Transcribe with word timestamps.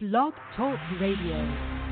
Blog 0.00 0.34
Talk 0.56 0.80
Radio. 0.98 1.83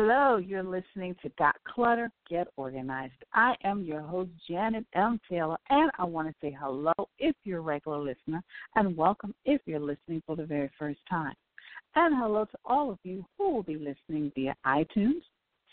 Hello, 0.00 0.36
you're 0.36 0.62
listening 0.62 1.16
to 1.22 1.28
Got 1.40 1.56
Clutter, 1.66 2.08
Get 2.30 2.46
Organized. 2.56 3.20
I 3.34 3.56
am 3.64 3.82
your 3.82 4.00
host, 4.00 4.30
Janet 4.48 4.86
M. 4.94 5.18
Taylor, 5.28 5.56
and 5.70 5.90
I 5.98 6.04
want 6.04 6.28
to 6.28 6.34
say 6.40 6.56
hello 6.56 6.92
if 7.18 7.34
you're 7.42 7.58
a 7.58 7.62
regular 7.62 7.98
listener, 7.98 8.40
and 8.76 8.96
welcome 8.96 9.34
if 9.44 9.60
you're 9.66 9.80
listening 9.80 10.22
for 10.24 10.36
the 10.36 10.46
very 10.46 10.70
first 10.78 11.00
time. 11.10 11.34
And 11.96 12.14
hello 12.16 12.44
to 12.44 12.58
all 12.64 12.92
of 12.92 12.98
you 13.02 13.26
who 13.36 13.50
will 13.50 13.64
be 13.64 13.74
listening 13.74 14.30
via 14.36 14.54
iTunes, 14.64 15.22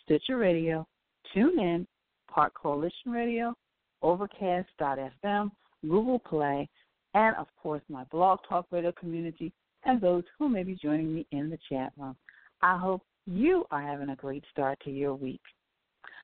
Stitcher 0.03 0.37
Radio, 0.37 0.87
TuneIn, 1.35 1.85
Park 2.27 2.55
Coalition 2.55 3.11
Radio, 3.11 3.53
Overcast.fm, 4.01 5.51
Google 5.83 6.17
Play, 6.17 6.67
and 7.13 7.35
of 7.35 7.45
course 7.61 7.83
my 7.89 8.03
Blog 8.05 8.39
Talk 8.49 8.65
Radio 8.71 8.91
community, 8.91 9.53
and 9.83 10.01
those 10.01 10.23
who 10.39 10.49
may 10.49 10.63
be 10.63 10.75
joining 10.81 11.13
me 11.13 11.27
in 11.31 11.51
the 11.51 11.59
chat 11.69 11.93
room. 11.95 12.15
I 12.63 12.79
hope 12.79 13.03
you 13.25 13.65
are 13.71 13.81
having 13.81 14.09
a 14.09 14.15
great 14.15 14.43
start 14.51 14.77
to 14.85 14.91
your 14.91 15.15
week. 15.15 15.41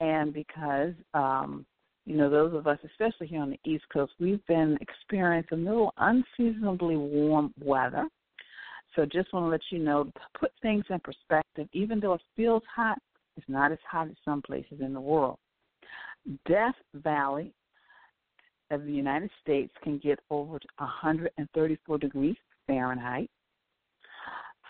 And 0.00 0.32
because, 0.32 0.92
um, 1.14 1.64
you 2.04 2.16
know, 2.16 2.28
those 2.28 2.54
of 2.54 2.66
us, 2.66 2.78
especially 2.84 3.28
here 3.28 3.40
on 3.40 3.50
the 3.50 3.70
East 3.70 3.84
Coast, 3.92 4.12
we've 4.18 4.44
been 4.46 4.76
experiencing 4.80 5.66
a 5.66 5.70
little 5.70 5.94
unseasonably 5.98 6.96
warm 6.96 7.54
weather. 7.62 8.06
So 8.96 9.04
just 9.04 9.32
want 9.32 9.46
to 9.46 9.50
let 9.50 9.60
you 9.70 9.78
know, 9.78 10.10
put 10.38 10.50
things 10.62 10.84
in 10.90 10.98
perspective, 11.00 11.68
even 11.72 12.00
though 12.00 12.14
it 12.14 12.22
feels 12.36 12.62
hot, 12.74 12.98
it's 13.36 13.48
not 13.48 13.72
as 13.72 13.78
hot 13.88 14.08
as 14.08 14.16
some 14.24 14.42
places 14.42 14.80
in 14.80 14.92
the 14.92 15.00
world. 15.00 15.38
Death 16.46 16.74
Valley 16.94 17.52
of 18.70 18.84
the 18.84 18.92
United 18.92 19.30
States 19.40 19.72
can 19.82 19.98
get 19.98 20.18
over 20.30 20.58
134 20.78 21.98
degrees 21.98 22.36
Fahrenheit. 22.66 23.30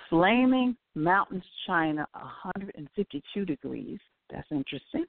Flaming 0.08 0.76
Mountains, 0.94 1.44
China, 1.66 2.06
152 2.12 3.44
degrees. 3.44 3.98
That's 4.30 4.46
interesting. 4.50 5.04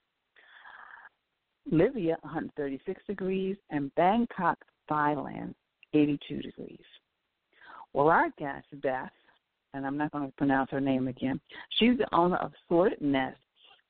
Libya, 1.70 2.16
136 2.22 3.02
degrees, 3.06 3.56
and 3.70 3.94
Bangkok, 3.94 4.58
Thailand, 4.90 5.54
82 5.94 6.40
degrees. 6.42 6.78
Well, 7.94 8.08
our 8.08 8.30
guest, 8.38 8.66
Beth, 8.82 9.10
and 9.74 9.86
I'm 9.86 9.96
not 9.96 10.12
going 10.12 10.26
to 10.26 10.32
pronounce 10.36 10.70
her 10.70 10.80
name 10.80 11.08
again, 11.08 11.40
she's 11.78 11.98
the 11.98 12.06
owner 12.14 12.36
of 12.36 12.52
Sorted 12.68 13.00
Nest, 13.00 13.38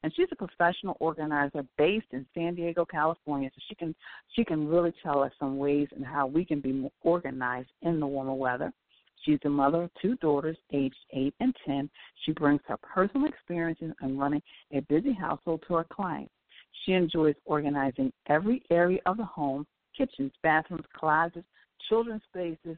and 0.02 0.12
she's 0.14 0.28
a 0.32 0.36
professional 0.36 0.96
organizer 1.00 1.62
based 1.78 2.06
in 2.10 2.26
San 2.34 2.54
Diego, 2.54 2.84
California. 2.84 3.50
So 3.54 3.60
she 3.68 3.74
can 3.76 3.94
she 4.34 4.44
can 4.44 4.66
really 4.66 4.92
tell 5.02 5.22
us 5.22 5.32
some 5.38 5.58
ways 5.58 5.88
and 5.94 6.04
how 6.04 6.26
we 6.26 6.44
can 6.44 6.60
be 6.60 6.72
more 6.72 6.90
organized 7.02 7.70
in 7.82 8.00
the 8.00 8.06
warmer 8.06 8.34
weather. 8.34 8.72
She's 9.24 9.38
the 9.44 9.50
mother 9.50 9.84
of 9.84 9.90
two 10.00 10.16
daughters, 10.16 10.56
aged 10.72 10.96
eight 11.12 11.34
and 11.38 11.54
ten. 11.64 11.88
She 12.24 12.32
brings 12.32 12.60
her 12.66 12.76
personal 12.78 13.28
experiences 13.28 13.92
in 14.02 14.18
running 14.18 14.42
a 14.72 14.80
busy 14.80 15.12
household 15.12 15.62
to 15.68 15.74
her 15.74 15.86
clients. 15.92 16.32
She 16.84 16.92
enjoys 16.92 17.36
organizing 17.44 18.12
every 18.28 18.64
area 18.70 18.98
of 19.06 19.18
the 19.18 19.24
home 19.24 19.64
kitchens, 19.96 20.32
bathrooms, 20.42 20.86
closets, 20.96 21.46
children's 21.88 22.22
spaces, 22.24 22.76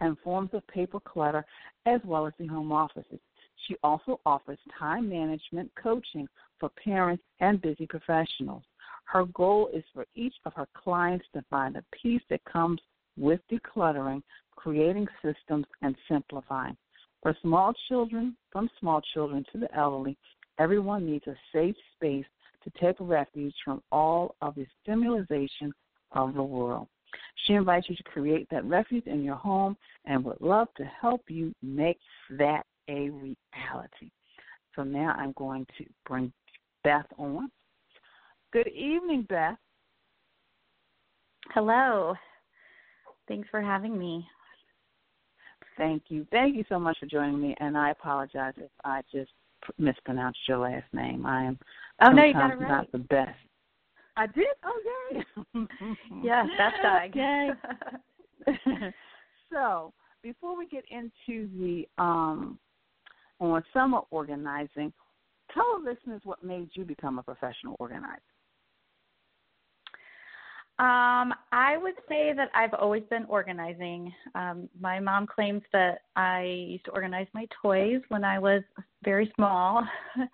and 0.00 0.18
forms 0.20 0.50
of 0.52 0.66
paper 0.68 1.00
clutter, 1.00 1.44
as 1.86 2.00
well 2.04 2.26
as 2.26 2.32
the 2.38 2.46
home 2.46 2.72
offices. 2.72 3.20
She 3.66 3.76
also 3.82 4.20
offers 4.24 4.58
time 4.78 5.08
management 5.08 5.70
coaching 5.80 6.28
for 6.58 6.70
parents 6.82 7.22
and 7.40 7.60
busy 7.60 7.86
professionals. 7.86 8.62
Her 9.04 9.24
goal 9.26 9.68
is 9.72 9.84
for 9.92 10.06
each 10.14 10.34
of 10.44 10.54
her 10.54 10.68
clients 10.74 11.26
to 11.32 11.42
find 11.50 11.76
a 11.76 11.84
peace 11.92 12.22
that 12.30 12.44
comes 12.44 12.80
with 13.16 13.40
decluttering, 13.50 14.22
creating 14.54 15.08
systems, 15.22 15.66
and 15.82 15.96
simplifying. 16.08 16.76
For 17.22 17.36
small 17.42 17.72
children, 17.88 18.36
from 18.52 18.70
small 18.78 19.00
children 19.12 19.44
to 19.52 19.58
the 19.58 19.74
elderly, 19.74 20.16
everyone 20.58 21.06
needs 21.06 21.26
a 21.26 21.34
safe 21.52 21.76
space 21.96 22.26
to 22.62 22.70
take 22.80 22.96
refuge 23.00 23.54
from 23.64 23.82
all 23.90 24.36
of 24.40 24.54
the 24.54 24.66
stimulation 24.82 25.72
of 26.12 26.34
the 26.34 26.42
world. 26.42 26.88
She 27.46 27.54
invites 27.54 27.88
you 27.88 27.96
to 27.96 28.02
create 28.04 28.48
that 28.50 28.64
refuge 28.64 29.06
in 29.06 29.22
your 29.22 29.36
home 29.36 29.76
and 30.04 30.24
would 30.24 30.40
love 30.40 30.68
to 30.76 30.84
help 30.84 31.22
you 31.28 31.54
make 31.62 31.98
that 32.38 32.64
a 32.88 33.10
reality. 33.10 34.10
So 34.74 34.82
now 34.82 35.14
I'm 35.18 35.32
going 35.32 35.66
to 35.78 35.84
bring 36.06 36.32
Beth 36.84 37.06
on. 37.16 37.50
Good 38.52 38.68
evening, 38.68 39.26
Beth. 39.28 39.58
Hello. 41.52 42.14
Thanks 43.26 43.48
for 43.50 43.60
having 43.60 43.98
me. 43.98 44.26
Thank 45.76 46.04
you. 46.08 46.26
Thank 46.30 46.56
you 46.56 46.64
so 46.68 46.78
much 46.78 46.98
for 46.98 47.06
joining 47.06 47.40
me, 47.40 47.54
and 47.60 47.76
I 47.76 47.90
apologize 47.90 48.54
if 48.56 48.70
I 48.84 49.02
just 49.12 49.30
mispronounced 49.78 50.38
your 50.48 50.58
last 50.58 50.86
name. 50.92 51.24
I 51.26 51.44
am 51.44 51.58
oh 52.02 52.10
no, 52.10 52.24
you 52.24 52.32
got 52.32 52.50
it 52.50 52.58
right. 52.58 52.68
not 52.68 52.92
the 52.92 52.98
best. 52.98 53.38
I 54.18 54.26
did. 54.26 54.46
Oh, 54.64 54.80
yay! 55.12 55.22
yes, 56.24 56.46
that's 56.58 56.76
Doug. 56.82 57.14
Yay! 57.14 57.50
so, 59.52 59.92
before 60.24 60.58
we 60.58 60.66
get 60.66 60.82
into 60.90 61.48
the 61.56 61.86
um, 62.02 62.58
on 63.38 63.62
summer 63.72 64.00
organizing, 64.10 64.92
tell 65.54 65.64
the 65.78 65.90
listeners 65.92 66.20
what 66.24 66.42
made 66.42 66.68
you 66.72 66.84
become 66.84 67.20
a 67.20 67.22
professional 67.22 67.76
organizer. 67.78 68.20
Um, 70.80 71.34
I 71.52 71.76
would 71.76 71.94
say 72.08 72.32
that 72.36 72.50
I've 72.54 72.74
always 72.74 73.02
been 73.10 73.24
organizing. 73.28 74.12
Um, 74.34 74.68
my 74.80 74.98
mom 74.98 75.26
claims 75.26 75.62
that 75.72 76.02
I 76.16 76.42
used 76.42 76.84
to 76.86 76.90
organize 76.92 77.26
my 77.34 77.46
toys 77.62 78.00
when 78.08 78.24
I 78.24 78.40
was 78.40 78.62
very 79.04 79.32
small. 79.36 79.84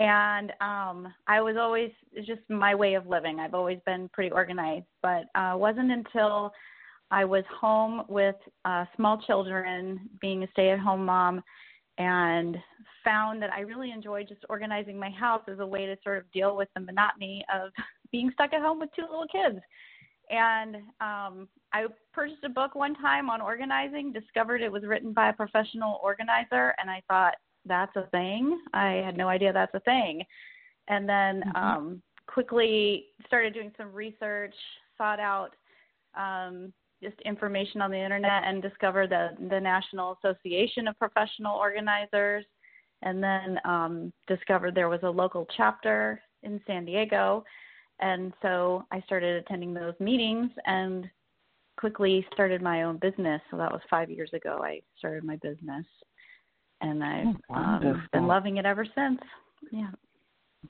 and 0.00 0.50
um 0.60 1.14
I 1.28 1.40
was 1.40 1.56
always 1.56 1.90
it's 2.12 2.26
just 2.26 2.40
my 2.48 2.74
way 2.74 2.94
of 2.94 3.06
living. 3.06 3.38
I've 3.38 3.54
always 3.54 3.78
been 3.86 4.08
pretty 4.12 4.32
organized, 4.32 4.86
but 5.02 5.24
uh 5.36 5.54
wasn't 5.56 5.92
until 5.92 6.52
I 7.12 7.24
was 7.24 7.44
home 7.60 8.02
with 8.08 8.36
uh 8.64 8.86
small 8.96 9.22
children, 9.26 10.00
being 10.20 10.42
a 10.42 10.48
stay-at-home 10.52 11.04
mom 11.04 11.42
and 11.98 12.56
found 13.04 13.42
that 13.42 13.52
I 13.52 13.60
really 13.60 13.92
enjoyed 13.92 14.26
just 14.26 14.44
organizing 14.48 14.98
my 14.98 15.10
house 15.10 15.42
as 15.52 15.58
a 15.58 15.66
way 15.66 15.86
to 15.86 15.96
sort 16.02 16.18
of 16.18 16.32
deal 16.32 16.56
with 16.56 16.68
the 16.74 16.80
monotony 16.80 17.44
of 17.54 17.70
being 18.12 18.30
stuck 18.32 18.52
at 18.52 18.62
home 18.62 18.80
with 18.80 18.90
two 18.96 19.02
little 19.02 19.26
kids. 19.30 19.62
And 20.30 20.76
um, 21.00 21.48
I 21.72 21.86
purchased 22.14 22.44
a 22.44 22.48
book 22.48 22.74
one 22.74 22.94
time 22.94 23.28
on 23.28 23.40
organizing, 23.40 24.12
discovered 24.12 24.62
it 24.62 24.70
was 24.70 24.84
written 24.84 25.12
by 25.12 25.30
a 25.30 25.32
professional 25.32 25.98
organizer, 26.02 26.72
and 26.78 26.88
I 26.88 27.02
thought, 27.08 27.34
that's 27.66 27.94
a 27.96 28.06
thing. 28.10 28.58
I 28.72 29.02
had 29.04 29.16
no 29.16 29.28
idea 29.28 29.52
that's 29.52 29.74
a 29.74 29.80
thing. 29.80 30.22
And 30.88 31.08
then 31.08 31.42
mm-hmm. 31.42 31.56
um, 31.56 32.02
quickly 32.26 33.06
started 33.26 33.54
doing 33.54 33.72
some 33.76 33.92
research, 33.92 34.54
sought 34.96 35.20
out 35.20 35.50
um, 36.16 36.72
just 37.02 37.20
information 37.24 37.80
on 37.80 37.90
the 37.90 37.98
internet, 37.98 38.42
and 38.44 38.62
discovered 38.62 39.10
the, 39.10 39.30
the 39.48 39.60
National 39.60 40.18
Association 40.22 40.88
of 40.88 40.98
Professional 40.98 41.56
Organizers. 41.56 42.44
And 43.02 43.22
then 43.22 43.58
um, 43.64 44.12
discovered 44.26 44.74
there 44.74 44.90
was 44.90 45.00
a 45.02 45.10
local 45.10 45.46
chapter 45.56 46.20
in 46.42 46.60
San 46.66 46.84
Diego 46.84 47.44
and 48.00 48.32
so 48.40 48.84
I 48.90 49.00
started 49.02 49.36
attending 49.36 49.74
those 49.74 49.94
meetings 50.00 50.50
and 50.66 51.08
quickly 51.76 52.26
started 52.32 52.62
my 52.62 52.82
own 52.82 52.96
business. 52.96 53.40
So 53.50 53.56
that 53.58 53.70
was 53.70 53.80
five 53.90 54.10
years 54.10 54.30
ago. 54.32 54.60
I 54.62 54.80
started 54.98 55.24
my 55.24 55.36
business, 55.36 55.86
and 56.80 57.04
I've 57.04 57.36
oh, 57.50 57.54
um, 57.54 58.08
been 58.12 58.26
loving 58.26 58.56
it 58.56 58.66
ever 58.66 58.84
since. 58.84 59.20
Yeah. 59.72 59.90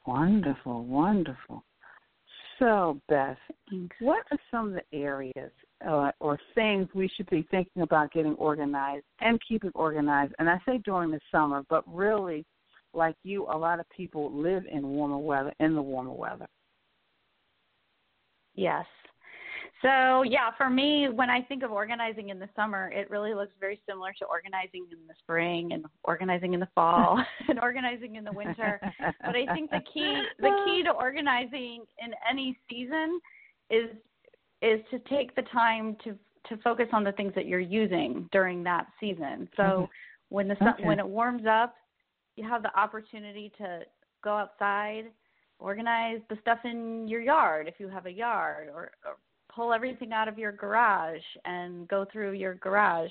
Wonderful, 0.07 0.85
wonderful. 0.85 1.65
So, 2.59 3.01
Beth, 3.09 3.39
Thanks. 3.71 3.97
what 4.01 4.25
are 4.31 4.39
some 4.51 4.69
of 4.69 4.75
the 4.75 4.97
areas 4.97 5.51
uh, 5.89 6.11
or 6.21 6.39
things 6.55 6.89
we 6.95 7.11
should 7.17 7.29
be 7.31 7.47
thinking 7.51 7.83
about 7.83 8.13
getting 8.13 8.35
organized 8.35 9.07
and 9.21 9.41
keeping 9.49 9.71
organized? 9.75 10.35
And 10.39 10.49
I 10.49 10.61
say 10.67 10.79
during 10.85 11.11
the 11.11 11.21
summer, 11.33 11.65
but 11.71 11.83
really, 11.93 12.45
like 12.93 13.17
you, 13.23 13.47
a 13.47 13.57
lot 13.57 13.81
of 13.81 13.87
people 13.97 14.31
live 14.31 14.65
in 14.71 14.87
warmer 14.87 15.19
weather, 15.19 15.55
in 15.59 15.75
the 15.75 15.81
warmer 15.81 16.13
weather. 16.13 16.47
Yes. 18.55 18.85
So, 19.83 20.23
yeah, 20.23 20.51
for 20.59 20.69
me, 20.69 21.09
when 21.09 21.31
I 21.31 21.41
think 21.41 21.63
of 21.63 21.71
organizing 21.71 22.29
in 22.29 22.39
the 22.39 22.49
summer, 22.55 22.91
it 22.93 23.09
really 23.09 23.33
looks 23.33 23.53
very 23.59 23.81
similar 23.89 24.13
to 24.19 24.27
organizing 24.27 24.87
in 24.93 24.99
the 25.09 25.15
spring 25.19 25.73
and 25.73 25.87
organizing 26.05 26.53
in 26.53 26.61
the 26.61 26.69
fall 26.75 27.23
and 27.49 27.59
organizing 27.61 28.17
in 28.17 28.25
the 28.25 28.33
winter. 28.33 28.79
But 29.25 29.37
I 29.37 29.47
think 29.55 29.71
the 29.71 29.81
key 29.93 30.23
the 30.39 30.65
key 30.67 30.83
to 30.85 30.91
organizing 30.91 31.85
in 31.99 32.13
any 32.29 32.59
season 32.69 33.21
is 33.71 33.89
is 34.61 34.81
to 34.91 34.99
take 35.09 35.35
the 35.35 35.43
time 35.51 35.97
to 36.05 36.15
to 36.49 36.57
focus 36.63 36.89
on 36.93 37.05
the 37.05 37.13
things 37.13 37.33
that 37.35 37.47
you're 37.47 37.61
using 37.61 38.29
during 38.33 38.63
that 38.65 38.87
season. 38.99 39.49
So, 39.57 39.63
mm-hmm. 39.63 39.85
when 40.29 40.49
the 40.49 40.57
sun, 40.59 40.75
okay. 40.75 40.85
when 40.85 40.99
it 40.99 41.09
warms 41.09 41.45
up, 41.49 41.75
you 42.37 42.47
have 42.47 42.63
the 42.63 42.79
opportunity 42.79 43.51
to 43.57 43.81
go 44.23 44.37
outside 44.37 45.07
organize 45.59 46.21
the 46.31 46.37
stuff 46.41 46.59
in 46.65 47.07
your 47.07 47.21
yard 47.21 47.69
if 47.69 47.75
you 47.79 47.87
have 47.87 48.07
a 48.07 48.11
yard 48.11 48.69
or, 48.69 48.91
or 49.05 49.17
pull 49.55 49.73
everything 49.73 50.13
out 50.13 50.29
of 50.29 50.39
your 50.39 50.53
garage 50.53 51.23
and 51.45 51.89
go 51.89 52.07
through 52.13 52.33
your 52.33 52.55
garage 52.55 53.11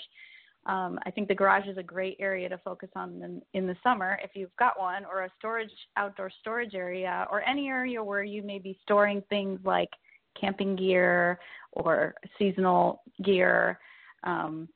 um, 0.65 0.99
I 1.05 1.11
think 1.11 1.27
the 1.27 1.35
garage 1.35 1.67
is 1.67 1.77
a 1.77 1.83
great 1.83 2.17
area 2.19 2.49
to 2.49 2.57
focus 2.59 2.89
on 2.95 3.21
in, 3.23 3.41
in 3.53 3.67
the 3.67 3.75
summer 3.81 4.19
if 4.23 4.31
you've 4.35 4.55
got 4.57 4.79
one, 4.79 5.05
or 5.05 5.23
a 5.23 5.31
storage 5.37 5.71
outdoor 5.97 6.29
storage 6.41 6.75
area, 6.75 7.27
or 7.31 7.41
any 7.43 7.69
area 7.69 8.03
where 8.03 8.23
you 8.23 8.43
may 8.43 8.59
be 8.59 8.77
storing 8.83 9.23
things 9.29 9.59
like 9.63 9.89
camping 10.39 10.75
gear 10.75 11.39
or 11.71 12.13
seasonal 12.37 13.01
gear. 13.23 13.79
Um, 14.23 14.67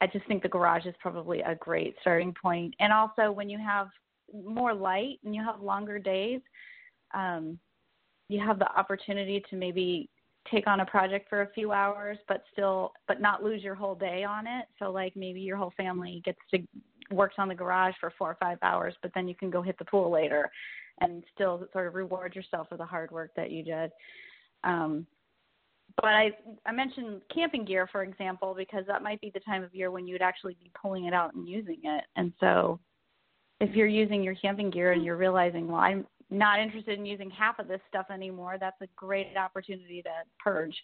I 0.00 0.06
just 0.06 0.26
think 0.26 0.42
the 0.42 0.48
garage 0.48 0.86
is 0.86 0.94
probably 1.00 1.40
a 1.40 1.56
great 1.56 1.94
starting 2.00 2.34
point. 2.40 2.74
And 2.80 2.92
also, 2.92 3.30
when 3.30 3.50
you 3.50 3.58
have 3.58 3.88
more 4.32 4.72
light 4.72 5.18
and 5.24 5.34
you 5.34 5.44
have 5.44 5.60
longer 5.60 5.98
days, 5.98 6.40
um, 7.12 7.58
you 8.28 8.40
have 8.40 8.58
the 8.58 8.72
opportunity 8.78 9.44
to 9.50 9.56
maybe 9.56 10.08
take 10.50 10.66
on 10.66 10.80
a 10.80 10.86
project 10.86 11.28
for 11.28 11.42
a 11.42 11.50
few 11.50 11.72
hours 11.72 12.18
but 12.28 12.42
still 12.52 12.92
but 13.06 13.20
not 13.20 13.42
lose 13.42 13.62
your 13.62 13.74
whole 13.74 13.94
day 13.94 14.24
on 14.24 14.46
it 14.46 14.66
so 14.78 14.90
like 14.90 15.14
maybe 15.16 15.40
your 15.40 15.56
whole 15.56 15.72
family 15.76 16.20
gets 16.24 16.38
to 16.50 16.58
works 17.10 17.36
on 17.38 17.48
the 17.48 17.54
garage 17.54 17.94
for 18.00 18.12
four 18.18 18.30
or 18.30 18.36
five 18.40 18.58
hours 18.62 18.94
but 19.02 19.10
then 19.14 19.28
you 19.28 19.34
can 19.34 19.50
go 19.50 19.62
hit 19.62 19.78
the 19.78 19.84
pool 19.84 20.10
later 20.10 20.50
and 21.00 21.22
still 21.34 21.66
sort 21.72 21.86
of 21.86 21.94
reward 21.94 22.34
yourself 22.34 22.68
for 22.68 22.76
the 22.76 22.84
hard 22.84 23.10
work 23.10 23.30
that 23.36 23.50
you 23.50 23.62
did 23.62 23.90
um 24.64 25.06
but 25.96 26.06
I 26.06 26.30
I 26.66 26.72
mentioned 26.72 27.22
camping 27.32 27.64
gear 27.64 27.86
for 27.90 28.02
example 28.02 28.54
because 28.56 28.84
that 28.86 29.02
might 29.02 29.20
be 29.20 29.30
the 29.34 29.40
time 29.40 29.62
of 29.62 29.74
year 29.74 29.90
when 29.90 30.06
you 30.06 30.14
would 30.14 30.22
actually 30.22 30.54
be 30.54 30.70
pulling 30.80 31.06
it 31.06 31.14
out 31.14 31.34
and 31.34 31.48
using 31.48 31.78
it. 31.82 32.04
And 32.16 32.32
so 32.40 32.80
if 33.60 33.74
you're 33.74 33.86
using 33.86 34.22
your 34.22 34.34
camping 34.34 34.70
gear 34.70 34.92
and 34.92 35.04
you're 35.04 35.16
realizing, 35.16 35.68
well, 35.68 35.80
I'm 35.80 36.06
not 36.32 36.58
interested 36.58 36.98
in 36.98 37.06
using 37.06 37.30
half 37.30 37.58
of 37.58 37.68
this 37.68 37.80
stuff 37.88 38.06
anymore, 38.12 38.56
that's 38.58 38.80
a 38.80 38.88
great 38.96 39.36
opportunity 39.36 40.02
to 40.02 40.10
purge, 40.42 40.74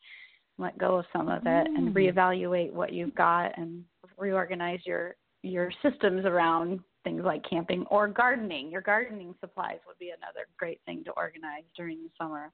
let 0.58 0.76
go 0.78 0.96
of 0.96 1.06
some 1.12 1.28
of 1.28 1.42
it, 1.46 1.66
mm. 1.68 1.76
and 1.76 1.94
reevaluate 1.94 2.72
what 2.72 2.92
you've 2.92 3.14
got 3.14 3.56
and 3.56 3.84
reorganize 4.16 4.80
your 4.84 5.16
your 5.42 5.70
systems 5.82 6.24
around 6.24 6.80
things 7.04 7.22
like 7.24 7.48
camping 7.48 7.84
or 7.90 8.08
gardening. 8.08 8.70
Your 8.70 8.80
gardening 8.80 9.34
supplies 9.40 9.78
would 9.86 9.98
be 9.98 10.10
another 10.10 10.46
great 10.58 10.80
thing 10.84 11.04
to 11.04 11.12
organize 11.12 11.62
during 11.76 12.02
the 12.02 12.10
summer. 12.18 12.50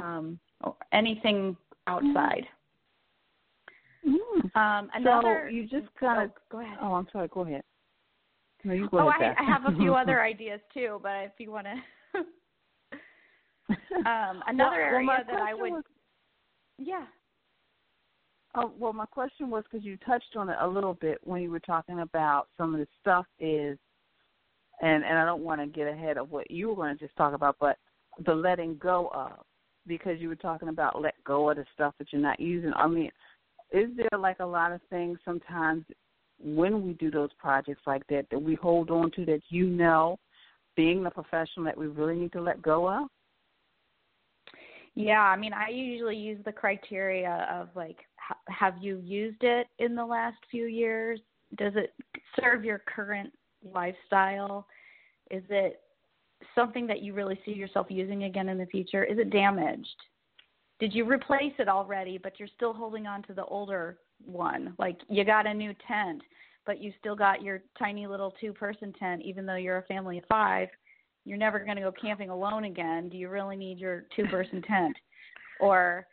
Um, 0.00 0.40
or 0.62 0.74
anything 0.92 1.56
outside. 1.86 2.44
Mm. 4.06 4.56
Um, 4.56 4.90
another, 4.94 5.46
so 5.48 5.54
you 5.54 5.62
just 5.68 5.86
kind 5.98 6.24
of 6.24 6.30
oh, 6.30 6.40
go 6.50 6.60
ahead. 6.60 6.78
Oh, 6.80 6.94
I'm 6.94 7.06
sorry. 7.12 7.28
Go 7.28 7.42
ahead. 7.42 7.62
No, 8.64 8.74
you 8.74 8.88
go 8.90 8.98
oh, 8.98 9.08
ahead. 9.08 9.36
I, 9.38 9.42
I 9.42 9.46
have 9.46 9.72
a 9.72 9.76
few 9.76 9.94
other 10.02 10.20
ideas 10.22 10.60
too, 10.74 10.98
but 11.02 11.12
if 11.24 11.32
you 11.38 11.52
want 11.52 11.66
to 11.66 11.74
um, 14.06 14.42
another 14.46 14.76
well, 14.76 14.80
area 14.80 15.06
well, 15.06 15.18
that 15.26 15.40
I 15.40 15.54
would, 15.54 15.72
was, 15.72 15.84
yeah. 16.78 17.04
Oh 18.54 18.72
well, 18.78 18.92
my 18.92 19.06
question 19.06 19.48
was 19.48 19.64
because 19.70 19.84
you 19.84 19.96
touched 19.98 20.36
on 20.36 20.50
it 20.50 20.56
a 20.60 20.68
little 20.68 20.94
bit 20.94 21.18
when 21.24 21.42
you 21.42 21.50
were 21.50 21.60
talking 21.60 22.00
about 22.00 22.48
some 22.58 22.74
of 22.74 22.80
the 22.80 22.86
stuff 23.00 23.26
is, 23.40 23.78
and 24.82 25.04
and 25.04 25.18
I 25.18 25.24
don't 25.24 25.42
want 25.42 25.60
to 25.60 25.66
get 25.66 25.88
ahead 25.88 26.18
of 26.18 26.30
what 26.30 26.50
you 26.50 26.68
were 26.68 26.74
going 26.74 26.96
to 26.96 27.04
just 27.04 27.16
talk 27.16 27.34
about, 27.34 27.56
but 27.60 27.78
the 28.26 28.34
letting 28.34 28.76
go 28.76 29.10
of 29.14 29.44
because 29.86 30.20
you 30.20 30.28
were 30.28 30.36
talking 30.36 30.68
about 30.68 31.00
let 31.00 31.14
go 31.24 31.50
of 31.50 31.56
the 31.56 31.64
stuff 31.74 31.94
that 31.98 32.12
you're 32.12 32.20
not 32.20 32.40
using. 32.40 32.72
I 32.76 32.86
mean, 32.86 33.10
is 33.72 33.88
there 33.96 34.18
like 34.18 34.40
a 34.40 34.46
lot 34.46 34.72
of 34.72 34.80
things 34.90 35.18
sometimes 35.24 35.84
when 36.42 36.84
we 36.84 36.92
do 36.94 37.10
those 37.10 37.30
projects 37.38 37.82
like 37.86 38.06
that 38.08 38.26
that 38.30 38.38
we 38.38 38.54
hold 38.54 38.90
on 38.90 39.10
to 39.12 39.24
that 39.24 39.40
you 39.48 39.66
know 39.66 40.18
being 40.76 41.02
the 41.02 41.10
professional 41.10 41.64
that 41.64 41.76
we 41.76 41.86
really 41.86 42.16
need 42.16 42.32
to 42.32 42.40
let 42.40 42.62
go 42.62 42.88
of? 42.88 43.08
Yeah, 44.94 45.20
I 45.20 45.36
mean, 45.36 45.52
I 45.52 45.68
usually 45.70 46.16
use 46.16 46.38
the 46.44 46.52
criteria 46.52 47.46
of 47.50 47.68
like, 47.74 47.96
have 48.48 48.74
you 48.80 48.98
used 48.98 49.42
it 49.42 49.66
in 49.78 49.94
the 49.94 50.04
last 50.04 50.36
few 50.50 50.66
years? 50.66 51.20
Does 51.56 51.72
it 51.76 51.94
serve 52.38 52.64
your 52.64 52.82
current 52.86 53.32
lifestyle? 53.64 54.66
Is 55.30 55.42
it 55.48 55.80
something 56.54 56.86
that 56.86 57.02
you 57.02 57.14
really 57.14 57.40
see 57.44 57.52
yourself 57.52 57.86
using 57.88 58.24
again 58.24 58.48
in 58.48 58.58
the 58.58 58.66
future? 58.66 59.04
Is 59.04 59.18
it 59.18 59.30
damaged? 59.30 59.96
Did 60.78 60.94
you 60.94 61.08
replace 61.08 61.52
it 61.58 61.68
already, 61.68 62.18
but 62.18 62.38
you're 62.38 62.48
still 62.56 62.72
holding 62.72 63.06
on 63.06 63.22
to 63.24 63.34
the 63.34 63.44
older 63.44 63.98
one? 64.24 64.74
Like 64.78 64.98
you 65.08 65.24
got 65.24 65.46
a 65.46 65.54
new 65.54 65.74
tent, 65.86 66.22
but 66.66 66.80
you 66.80 66.92
still 66.98 67.16
got 67.16 67.42
your 67.42 67.62
tiny 67.78 68.06
little 68.06 68.32
two 68.40 68.52
person 68.52 68.92
tent, 68.98 69.22
even 69.24 69.46
though 69.46 69.56
you're 69.56 69.78
a 69.78 69.82
family 69.82 70.18
of 70.18 70.24
five, 70.28 70.68
you're 71.24 71.38
never 71.38 71.58
going 71.60 71.76
to 71.76 71.82
go 71.82 71.92
camping 71.92 72.30
alone 72.30 72.64
again. 72.64 73.08
Do 73.08 73.16
you 73.16 73.28
really 73.28 73.56
need 73.56 73.78
your 73.78 74.04
two 74.14 74.26
person 74.26 74.62
tent? 74.68 74.96
Or, 75.60 76.06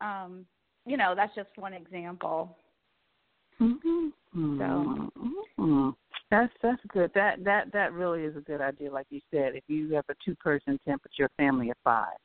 um, 0.00 0.46
you 0.86 0.96
know, 0.96 1.14
that's 1.14 1.34
just 1.34 1.50
one 1.56 1.74
example. 1.74 2.56
Mm-hmm. 3.60 4.08
So 4.58 5.10
mm-hmm. 5.58 5.90
that's 6.30 6.52
that's 6.62 6.80
good. 6.88 7.10
That 7.14 7.42
that 7.44 7.72
that 7.72 7.92
really 7.94 8.22
is 8.22 8.36
a 8.36 8.40
good 8.40 8.60
idea. 8.60 8.92
Like 8.92 9.06
you 9.08 9.20
said, 9.30 9.54
if 9.54 9.64
you 9.66 9.94
have 9.94 10.04
a 10.10 10.14
two 10.24 10.34
person 10.34 10.78
tent 10.86 11.00
but 11.02 11.12
you're 11.18 11.28
a 11.28 11.42
family 11.42 11.70
of 11.70 11.76
five, 11.82 12.18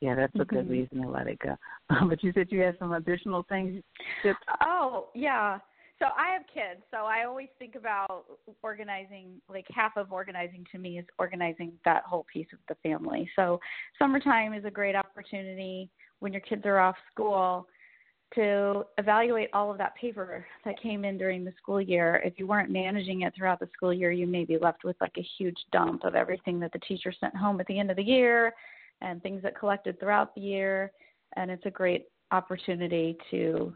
Yeah, 0.00 0.14
that's 0.14 0.34
a 0.36 0.44
good 0.44 0.64
mm-hmm. 0.64 0.70
reason 0.70 1.02
to 1.02 1.08
let 1.08 1.26
it 1.26 1.40
go. 1.40 1.56
but 2.08 2.22
you 2.22 2.32
said 2.32 2.46
you 2.50 2.60
had 2.60 2.78
some 2.78 2.92
additional 2.92 3.44
things. 3.48 3.82
Tips? 4.22 4.38
Oh 4.60 5.08
yeah. 5.14 5.58
So 5.98 6.06
I 6.16 6.30
have 6.32 6.42
kids, 6.52 6.82
so 6.90 6.98
I 7.06 7.24
always 7.24 7.48
think 7.58 7.74
about 7.74 8.26
organizing. 8.62 9.40
Like 9.48 9.66
half 9.74 9.96
of 9.96 10.12
organizing 10.12 10.66
to 10.72 10.78
me 10.78 10.98
is 10.98 11.06
organizing 11.18 11.72
that 11.86 12.02
whole 12.04 12.26
piece 12.30 12.48
of 12.52 12.58
the 12.68 12.74
family. 12.88 13.30
So 13.34 13.58
summertime 13.98 14.52
is 14.52 14.64
a 14.66 14.70
great 14.70 14.94
opportunity 14.94 15.90
when 16.18 16.32
your 16.32 16.42
kids 16.42 16.62
are 16.66 16.78
off 16.78 16.96
school 17.12 17.66
to 18.34 18.84
evaluate 18.98 19.48
all 19.54 19.70
of 19.70 19.78
that 19.78 19.94
paper 19.94 20.44
that 20.64 20.80
came 20.82 21.04
in 21.04 21.16
during 21.16 21.44
the 21.44 21.52
school 21.56 21.80
year. 21.80 22.20
If 22.24 22.34
you 22.38 22.46
weren't 22.46 22.70
managing 22.70 23.22
it 23.22 23.32
throughout 23.34 23.60
the 23.60 23.68
school 23.72 23.92
year, 23.92 24.10
you 24.10 24.26
may 24.26 24.44
be 24.44 24.58
left 24.58 24.84
with 24.84 24.96
like 25.00 25.16
a 25.16 25.26
huge 25.38 25.58
dump 25.72 26.04
of 26.04 26.14
everything 26.14 26.60
that 26.60 26.72
the 26.72 26.80
teacher 26.80 27.12
sent 27.18 27.36
home 27.36 27.60
at 27.60 27.66
the 27.68 27.78
end 27.78 27.90
of 27.90 27.96
the 27.96 28.02
year 28.02 28.52
and 29.00 29.22
things 29.22 29.42
that 29.42 29.58
collected 29.58 29.98
throughout 29.98 30.34
the 30.34 30.40
year. 30.40 30.92
And 31.36 31.50
it's 31.50 31.66
a 31.66 31.70
great 31.70 32.06
opportunity 32.32 33.16
to 33.30 33.72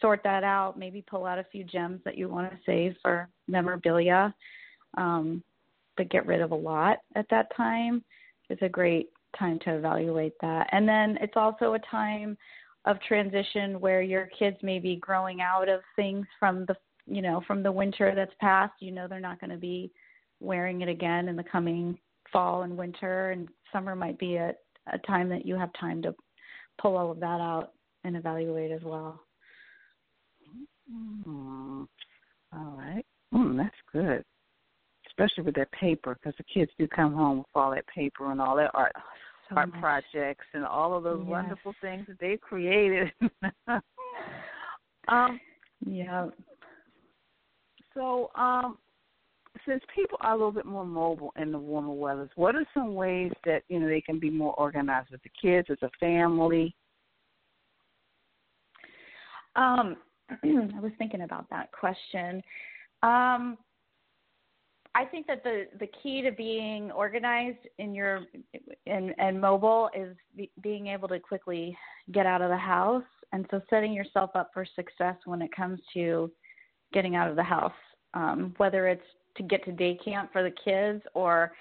sort 0.00 0.20
that 0.24 0.44
out, 0.44 0.78
maybe 0.78 1.02
pull 1.02 1.24
out 1.24 1.38
a 1.38 1.46
few 1.50 1.64
gems 1.64 2.00
that 2.04 2.18
you 2.18 2.28
want 2.28 2.50
to 2.50 2.58
save 2.66 2.94
for 3.02 3.28
memorabilia, 3.48 4.34
um, 4.96 5.42
but 5.96 6.10
get 6.10 6.26
rid 6.26 6.40
of 6.40 6.50
a 6.50 6.56
lot 6.56 6.98
at 7.14 7.26
that 7.30 7.54
time. 7.56 8.02
It's 8.50 8.62
a 8.62 8.68
great 8.68 9.08
time 9.38 9.58
to 9.64 9.76
evaluate 9.76 10.34
that. 10.40 10.68
And 10.72 10.88
then 10.88 11.18
it's 11.20 11.36
also 11.36 11.74
a 11.74 11.78
time 11.90 12.36
of 12.84 13.00
transition 13.00 13.80
where 13.80 14.02
your 14.02 14.28
kids 14.38 14.56
may 14.62 14.78
be 14.78 14.96
growing 14.96 15.40
out 15.40 15.68
of 15.68 15.80
things 15.96 16.26
from 16.38 16.64
the 16.66 16.76
you 17.06 17.22
know 17.22 17.42
from 17.46 17.62
the 17.62 17.72
winter 17.72 18.14
that's 18.14 18.32
passed 18.40 18.74
you 18.80 18.90
know 18.90 19.06
they're 19.06 19.20
not 19.20 19.40
going 19.40 19.50
to 19.50 19.56
be 19.56 19.90
wearing 20.40 20.80
it 20.80 20.88
again 20.88 21.28
in 21.28 21.36
the 21.36 21.44
coming 21.44 21.98
fall 22.32 22.62
and 22.62 22.76
winter 22.76 23.30
and 23.30 23.48
summer 23.72 23.94
might 23.94 24.18
be 24.18 24.36
a, 24.36 24.52
a 24.92 24.98
time 25.06 25.28
that 25.28 25.46
you 25.46 25.54
have 25.54 25.70
time 25.78 26.02
to 26.02 26.14
pull 26.80 26.96
all 26.96 27.10
of 27.10 27.20
that 27.20 27.40
out 27.40 27.72
and 28.04 28.16
evaluate 28.16 28.70
as 28.70 28.82
well 28.82 29.20
mm. 30.92 31.86
all 32.52 32.74
right 32.76 33.04
mm, 33.32 33.56
that's 33.56 33.76
good 33.92 34.24
especially 35.06 35.44
with 35.44 35.54
that 35.54 35.70
paper 35.72 36.14
because 36.14 36.36
the 36.38 36.44
kids 36.44 36.70
do 36.78 36.86
come 36.88 37.12
home 37.12 37.38
with 37.38 37.46
all 37.54 37.70
that 37.70 37.86
paper 37.86 38.32
and 38.32 38.40
all 38.40 38.56
that 38.56 38.70
art 38.74 38.92
oh, 38.96 39.02
so 39.48 39.56
art 39.56 39.70
much. 39.70 39.80
projects 39.80 40.46
and 40.54 40.64
all 40.64 40.94
of 40.94 41.04
those 41.04 41.20
yes. 41.20 41.28
wonderful 41.28 41.74
things 41.80 42.06
that 42.08 42.18
they 42.20 42.36
created. 42.36 43.12
um, 45.08 45.40
yeah. 45.86 46.28
So, 47.94 48.30
um, 48.34 48.78
since 49.66 49.82
people 49.94 50.18
are 50.20 50.32
a 50.32 50.36
little 50.36 50.52
bit 50.52 50.66
more 50.66 50.84
mobile 50.84 51.32
in 51.40 51.52
the 51.52 51.58
warmer 51.58 51.92
weathers, 51.92 52.30
what 52.34 52.56
are 52.56 52.66
some 52.74 52.94
ways 52.94 53.32
that 53.44 53.62
you 53.68 53.78
know 53.78 53.86
they 53.86 54.00
can 54.00 54.18
be 54.18 54.30
more 54.30 54.54
organized 54.54 55.10
with 55.10 55.22
the 55.22 55.30
kids 55.40 55.68
as 55.70 55.78
a 55.82 55.90
family? 56.00 56.74
Um, 59.56 59.96
I 60.30 60.80
was 60.80 60.92
thinking 60.98 61.22
about 61.22 61.48
that 61.50 61.70
question. 61.72 62.42
Um, 63.02 63.58
I 64.96 65.04
think 65.04 65.26
that 65.26 65.42
the 65.42 65.66
the 65.80 65.88
key 66.02 66.22
to 66.22 66.30
being 66.30 66.90
organized 66.92 67.66
in 67.78 67.94
your 67.94 68.22
and 68.86 69.14
and 69.18 69.40
mobile 69.40 69.90
is 69.94 70.16
be, 70.36 70.50
being 70.62 70.86
able 70.86 71.08
to 71.08 71.18
quickly 71.18 71.76
get 72.12 72.26
out 72.26 72.42
of 72.42 72.50
the 72.50 72.56
house, 72.56 73.02
and 73.32 73.44
so 73.50 73.60
setting 73.68 73.92
yourself 73.92 74.30
up 74.34 74.50
for 74.54 74.64
success 74.76 75.16
when 75.24 75.42
it 75.42 75.50
comes 75.54 75.80
to 75.94 76.30
getting 76.92 77.16
out 77.16 77.28
of 77.28 77.34
the 77.34 77.42
house, 77.42 77.72
um, 78.14 78.54
whether 78.58 78.86
it's 78.86 79.02
to 79.36 79.42
get 79.42 79.64
to 79.64 79.72
day 79.72 79.98
camp 80.04 80.32
for 80.32 80.44
the 80.44 80.54
kids 80.64 81.02
or 81.14 81.52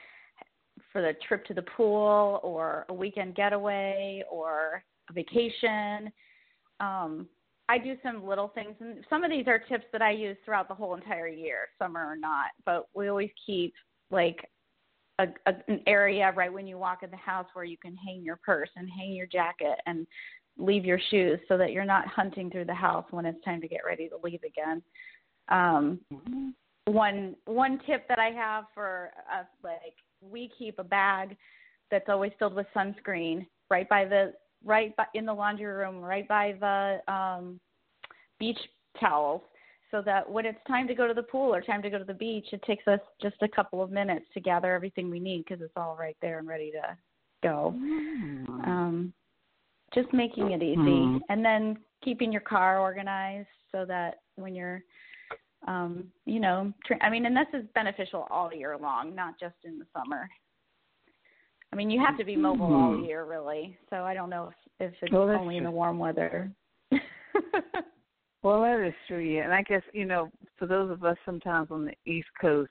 for 0.91 1.01
the 1.01 1.13
trip 1.27 1.43
to 1.45 1.55
the 1.55 1.63
pool 1.75 2.39
or 2.43 2.85
a 2.89 2.93
weekend 2.93 3.35
getaway 3.35 4.23
or 4.29 4.83
a 5.09 5.13
vacation. 5.13 6.11
Um, 6.79 7.27
I 7.73 7.79
do 7.79 7.95
some 8.03 8.27
little 8.27 8.49
things, 8.49 8.75
and 8.79 9.03
some 9.09 9.23
of 9.23 9.31
these 9.31 9.47
are 9.47 9.57
tips 9.57 9.85
that 9.93 10.03
I 10.03 10.11
use 10.11 10.37
throughout 10.45 10.67
the 10.67 10.75
whole 10.75 10.93
entire 10.93 11.27
year. 11.27 11.69
Some 11.79 11.95
are 11.95 12.15
not, 12.15 12.51
but 12.67 12.87
we 12.93 13.07
always 13.07 13.31
keep 13.47 13.73
like 14.11 14.47
a, 15.17 15.25
a, 15.47 15.53
an 15.67 15.81
area 15.87 16.31
right 16.35 16.53
when 16.53 16.67
you 16.67 16.77
walk 16.77 17.01
in 17.01 17.09
the 17.09 17.17
house 17.17 17.47
where 17.53 17.65
you 17.65 17.77
can 17.77 17.95
hang 17.95 18.21
your 18.21 18.39
purse 18.45 18.69
and 18.75 18.87
hang 18.95 19.13
your 19.13 19.25
jacket 19.25 19.79
and 19.87 20.05
leave 20.59 20.85
your 20.85 20.99
shoes, 21.09 21.39
so 21.47 21.57
that 21.57 21.71
you're 21.71 21.83
not 21.95 22.07
hunting 22.07 22.51
through 22.51 22.65
the 22.65 22.73
house 22.87 23.05
when 23.09 23.25
it's 23.25 23.43
time 23.43 23.59
to 23.61 23.67
get 23.67 23.81
ready 23.83 24.07
to 24.07 24.17
leave 24.23 24.43
again. 24.43 24.83
Um, 25.49 25.99
mm-hmm. 26.13 26.49
One 26.85 27.35
one 27.45 27.79
tip 27.87 28.07
that 28.07 28.19
I 28.19 28.29
have 28.29 28.65
for 28.75 29.09
us, 29.39 29.47
like 29.63 29.95
we 30.21 30.51
keep 30.59 30.77
a 30.77 30.83
bag 30.83 31.35
that's 31.89 32.09
always 32.09 32.33
filled 32.37 32.53
with 32.53 32.67
sunscreen 32.75 33.47
right 33.71 33.89
by 33.89 34.05
the 34.05 34.33
right 34.65 34.95
by, 34.95 35.05
in 35.13 35.25
the 35.25 35.33
laundry 35.33 35.65
room, 35.65 35.99
right 35.99 36.27
by 36.27 36.55
the 36.59 37.13
um, 37.13 37.59
beach 38.39 38.57
towels, 38.99 39.41
so 39.91 40.01
that 40.03 40.29
when 40.29 40.45
it's 40.45 40.59
time 40.67 40.87
to 40.87 40.95
go 40.95 41.07
to 41.07 41.13
the 41.13 41.23
pool 41.23 41.53
or 41.53 41.61
time 41.61 41.81
to 41.81 41.89
go 41.89 41.99
to 41.99 42.03
the 42.03 42.13
beach, 42.13 42.47
it 42.51 42.61
takes 42.63 42.87
us 42.87 42.99
just 43.21 43.35
a 43.41 43.47
couple 43.47 43.81
of 43.81 43.91
minutes 43.91 44.25
to 44.33 44.39
gather 44.39 44.73
everything 44.73 45.09
we 45.09 45.19
need 45.19 45.45
because 45.47 45.61
it's 45.61 45.73
all 45.77 45.95
right 45.99 46.17
there 46.21 46.39
and 46.39 46.47
ready 46.47 46.71
to 46.71 46.97
go. 47.43 47.73
Mm. 47.77 48.67
Um, 48.67 49.13
just 49.93 50.11
making 50.11 50.51
it 50.51 50.63
easy, 50.63 50.77
mm. 50.77 51.19
and 51.29 51.45
then 51.45 51.77
keeping 52.03 52.31
your 52.31 52.41
car 52.41 52.79
organized 52.79 53.47
so 53.71 53.85
that 53.85 54.15
when 54.35 54.55
you're 54.55 54.81
um, 55.67 56.05
you 56.25 56.39
know, 56.39 56.73
tra- 56.85 57.01
I 57.01 57.09
mean, 57.09 57.25
and 57.25 57.35
this 57.35 57.47
is 57.53 57.65
beneficial 57.73 58.27
all 58.29 58.53
year 58.53 58.77
long, 58.77 59.15
not 59.15 59.39
just 59.39 59.55
in 59.63 59.79
the 59.79 59.85
summer. 59.95 60.29
I 61.73 61.75
mean, 61.75 61.89
you 61.89 61.99
have 62.05 62.19
to 62.19 62.23
be 62.23 62.35
mobile 62.35 62.67
mm-hmm. 62.67 62.99
all 62.99 63.03
year, 63.03 63.25
really. 63.25 63.75
So 63.89 64.03
I 64.03 64.13
don't 64.13 64.29
know 64.29 64.51
if, 64.79 64.91
if 64.91 64.93
it's 65.01 65.11
well, 65.11 65.23
only 65.23 65.55
true. 65.55 65.57
in 65.57 65.63
the 65.63 65.71
warm 65.71 65.97
weather. 65.97 66.51
well, 68.43 68.61
that 68.61 68.85
is 68.85 68.93
true, 69.07 69.17
yeah. 69.17 69.45
And 69.45 69.53
I 69.53 69.63
guess 69.63 69.81
you 69.91 70.05
know, 70.05 70.29
for 70.59 70.67
those 70.67 70.91
of 70.91 71.03
us 71.03 71.17
sometimes 71.25 71.69
on 71.71 71.85
the 71.85 72.11
East 72.11 72.27
Coast, 72.39 72.69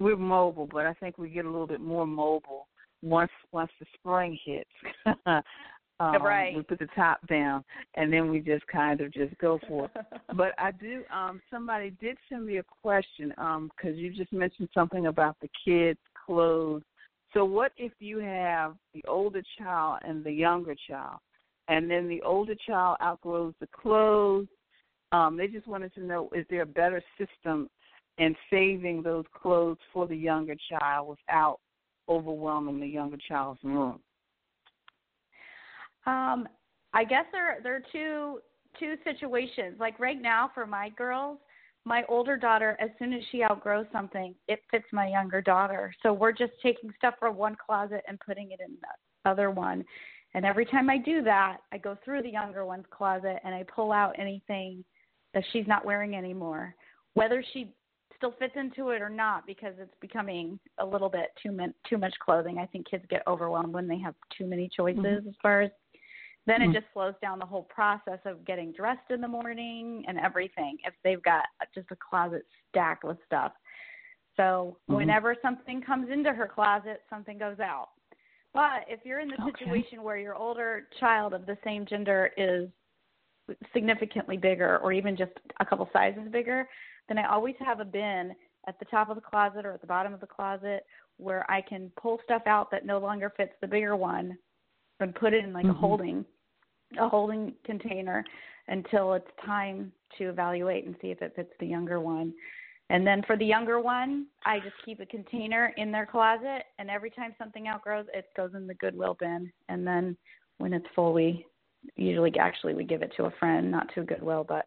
we're 0.00 0.16
mobile, 0.16 0.66
but 0.66 0.86
I 0.86 0.94
think 0.94 1.18
we 1.18 1.28
get 1.28 1.44
a 1.44 1.50
little 1.50 1.66
bit 1.66 1.82
more 1.82 2.06
mobile 2.06 2.68
once 3.02 3.30
once 3.52 3.70
the 3.78 3.86
spring 3.98 4.38
hits. 4.46 4.70
um, 6.00 6.22
right. 6.22 6.56
We 6.56 6.62
put 6.62 6.78
the 6.78 6.88
top 6.96 7.18
down, 7.26 7.62
and 7.96 8.10
then 8.10 8.30
we 8.30 8.40
just 8.40 8.66
kind 8.68 9.02
of 9.02 9.12
just 9.12 9.36
go 9.36 9.58
for 9.68 9.90
it. 9.94 10.06
but 10.38 10.52
I 10.56 10.70
do. 10.70 11.02
Um, 11.14 11.42
somebody 11.50 11.90
did 12.00 12.16
send 12.30 12.46
me 12.46 12.56
a 12.56 12.64
question 12.80 13.28
because 13.28 13.92
um, 13.92 13.94
you 13.94 14.10
just 14.14 14.32
mentioned 14.32 14.70
something 14.72 15.04
about 15.04 15.36
the 15.42 15.50
kids' 15.66 16.00
clothes 16.24 16.82
so 17.34 17.44
what 17.44 17.72
if 17.76 17.92
you 17.98 18.18
have 18.18 18.74
the 18.94 19.04
older 19.06 19.42
child 19.58 20.00
and 20.02 20.24
the 20.24 20.32
younger 20.32 20.74
child, 20.88 21.18
and 21.68 21.90
then 21.90 22.08
the 22.08 22.22
older 22.22 22.54
child 22.66 22.96
outgrows 23.02 23.54
the 23.60 23.68
clothes? 23.68 24.48
Um, 25.12 25.36
they 25.36 25.46
just 25.46 25.66
wanted 25.66 25.94
to 25.94 26.04
know: 26.04 26.30
is 26.34 26.46
there 26.48 26.62
a 26.62 26.66
better 26.66 27.02
system 27.18 27.68
in 28.18 28.34
saving 28.50 29.02
those 29.02 29.24
clothes 29.34 29.78
for 29.92 30.06
the 30.06 30.16
younger 30.16 30.56
child 30.70 31.08
without 31.08 31.58
overwhelming 32.08 32.80
the 32.80 32.86
younger 32.86 33.18
child's 33.28 33.62
room? 33.62 34.00
Um, 36.06 36.48
I 36.94 37.04
guess 37.04 37.24
there 37.32 37.58
there 37.62 37.76
are 37.76 37.82
two 37.92 38.40
two 38.78 38.94
situations. 39.04 39.76
Like 39.78 39.98
right 40.00 40.20
now 40.20 40.50
for 40.54 40.66
my 40.66 40.88
girls, 40.90 41.38
my 41.84 42.02
older 42.08 42.36
daughter, 42.36 42.76
as 42.80 42.90
soon 42.98 43.12
as 43.12 43.22
she 43.30 43.42
outgrows 43.42 43.86
something, 43.92 44.34
it 44.46 44.60
fits 44.70 44.84
my 44.92 45.08
younger 45.08 45.40
daughter. 45.40 45.94
So 46.02 46.12
we're 46.12 46.32
just 46.32 46.52
taking 46.62 46.92
stuff 46.96 47.14
from 47.18 47.36
one 47.36 47.56
closet 47.64 48.02
and 48.06 48.18
putting 48.20 48.50
it 48.50 48.60
in 48.60 48.76
the 48.80 49.30
other 49.30 49.50
one. 49.50 49.84
And 50.34 50.44
every 50.44 50.66
time 50.66 50.90
I 50.90 50.98
do 50.98 51.22
that, 51.22 51.58
I 51.72 51.78
go 51.78 51.96
through 52.04 52.22
the 52.22 52.30
younger 52.30 52.66
one's 52.66 52.84
closet 52.90 53.38
and 53.44 53.54
I 53.54 53.64
pull 53.74 53.92
out 53.92 54.14
anything 54.18 54.84
that 55.34 55.44
she's 55.52 55.66
not 55.66 55.84
wearing 55.84 56.14
anymore, 56.14 56.74
whether 57.14 57.42
she 57.52 57.72
still 58.16 58.34
fits 58.38 58.54
into 58.56 58.90
it 58.90 59.00
or 59.00 59.08
not, 59.08 59.46
because 59.46 59.74
it's 59.78 59.94
becoming 60.00 60.58
a 60.78 60.84
little 60.84 61.08
bit 61.08 61.30
too 61.42 61.52
min- 61.52 61.74
too 61.88 61.96
much 61.96 62.14
clothing. 62.22 62.58
I 62.58 62.66
think 62.66 62.90
kids 62.90 63.04
get 63.08 63.22
overwhelmed 63.26 63.72
when 63.72 63.88
they 63.88 63.98
have 63.98 64.14
too 64.36 64.46
many 64.46 64.68
choices 64.68 65.02
mm-hmm. 65.02 65.28
as 65.28 65.34
far 65.40 65.62
as 65.62 65.70
then 66.48 66.60
mm-hmm. 66.60 66.70
it 66.70 66.74
just 66.80 66.86
slows 66.92 67.14
down 67.20 67.38
the 67.38 67.46
whole 67.46 67.64
process 67.64 68.18
of 68.24 68.44
getting 68.44 68.72
dressed 68.72 69.10
in 69.10 69.20
the 69.20 69.28
morning 69.28 70.04
and 70.08 70.18
everything 70.18 70.78
if 70.84 70.94
they've 71.04 71.22
got 71.22 71.44
just 71.74 71.88
a 71.90 71.96
closet 71.96 72.44
stacked 72.70 73.04
with 73.04 73.18
stuff. 73.26 73.52
So 74.36 74.78
mm-hmm. 74.88 74.96
whenever 74.96 75.34
something 75.42 75.82
comes 75.82 76.08
into 76.10 76.32
her 76.32 76.46
closet, 76.52 77.02
something 77.10 77.38
goes 77.38 77.60
out. 77.60 77.88
But 78.54 78.84
if 78.88 79.00
you're 79.04 79.20
in 79.20 79.28
the 79.28 79.34
okay. 79.42 79.52
situation 79.58 80.02
where 80.02 80.16
your 80.16 80.34
older 80.34 80.88
child 80.98 81.34
of 81.34 81.44
the 81.44 81.58
same 81.64 81.84
gender 81.84 82.30
is 82.36 82.68
significantly 83.72 84.36
bigger 84.36 84.78
or 84.78 84.92
even 84.92 85.16
just 85.16 85.32
a 85.60 85.66
couple 85.66 85.88
sizes 85.92 86.30
bigger, 86.30 86.66
then 87.08 87.18
I 87.18 87.28
always 87.30 87.54
have 87.64 87.80
a 87.80 87.84
bin 87.84 88.32
at 88.66 88.78
the 88.78 88.84
top 88.86 89.10
of 89.10 89.16
the 89.16 89.22
closet 89.22 89.66
or 89.66 89.72
at 89.72 89.80
the 89.80 89.86
bottom 89.86 90.14
of 90.14 90.20
the 90.20 90.26
closet 90.26 90.84
where 91.18 91.50
I 91.50 91.60
can 91.60 91.90
pull 92.00 92.20
stuff 92.24 92.42
out 92.46 92.70
that 92.70 92.86
no 92.86 92.98
longer 92.98 93.32
fits 93.36 93.52
the 93.60 93.66
bigger 93.66 93.96
one 93.96 94.36
and 95.00 95.14
put 95.14 95.32
it 95.32 95.44
in 95.44 95.52
like 95.52 95.64
mm-hmm. 95.64 95.76
a 95.76 95.78
holding 95.78 96.24
a 96.98 97.08
holding 97.08 97.52
container 97.64 98.24
until 98.68 99.14
it's 99.14 99.30
time 99.44 99.92
to 100.16 100.28
evaluate 100.28 100.86
and 100.86 100.94
see 101.00 101.08
if 101.08 101.22
it 101.22 101.32
fits 101.36 101.52
the 101.60 101.66
younger 101.66 102.00
one. 102.00 102.32
And 102.90 103.06
then 103.06 103.22
for 103.26 103.36
the 103.36 103.44
younger 103.44 103.80
one, 103.80 104.26
I 104.46 104.60
just 104.60 104.74
keep 104.84 105.00
a 105.00 105.06
container 105.06 105.74
in 105.76 105.92
their 105.92 106.06
closet, 106.06 106.62
and 106.78 106.88
every 106.88 107.10
time 107.10 107.34
something 107.38 107.68
outgrows, 107.68 108.06
it 108.14 108.26
goes 108.34 108.52
in 108.54 108.66
the 108.66 108.74
Goodwill 108.74 109.16
bin. 109.20 109.52
And 109.68 109.86
then 109.86 110.16
when 110.56 110.72
it's 110.72 110.86
full, 110.94 111.12
we 111.12 111.44
usually 111.96 112.32
actually 112.38 112.74
we 112.74 112.84
give 112.84 113.02
it 113.02 113.12
to 113.18 113.24
a 113.24 113.30
friend, 113.38 113.70
not 113.70 113.92
to 113.94 114.04
Goodwill. 114.04 114.44
But 114.48 114.66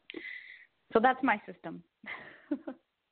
so 0.93 0.99
that's 1.01 1.23
my 1.23 1.41
system. 1.51 1.81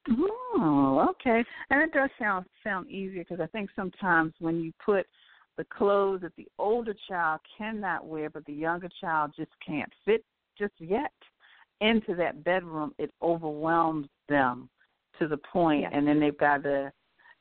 oh, 0.10 1.08
okay. 1.12 1.44
And 1.72 1.82
it 1.82 1.92
does 1.92 2.10
sound 2.20 2.46
sound 2.64 2.90
easier 2.90 3.24
because 3.28 3.40
I 3.40 3.48
think 3.48 3.70
sometimes 3.76 4.34
when 4.40 4.62
you 4.62 4.72
put 4.84 5.08
the 5.60 5.66
clothes 5.66 6.22
that 6.22 6.34
the 6.38 6.48
older 6.58 6.96
child 7.10 7.42
cannot 7.58 8.08
wear, 8.08 8.30
but 8.30 8.46
the 8.46 8.54
younger 8.54 8.88
child 9.02 9.34
just 9.36 9.52
can't 9.64 9.92
fit 10.06 10.24
just 10.58 10.72
yet 10.80 11.12
into 11.82 12.16
that 12.16 12.46
bedroom, 12.46 12.94
it 12.98 13.12
overwhelms 13.22 14.08
them 14.30 14.70
to 15.20 15.28
the 15.28 15.36
point, 15.52 15.82
yeah. 15.82 15.90
and 15.92 16.08
then 16.08 16.18
they've 16.18 16.38
got 16.38 16.64
to 16.64 16.90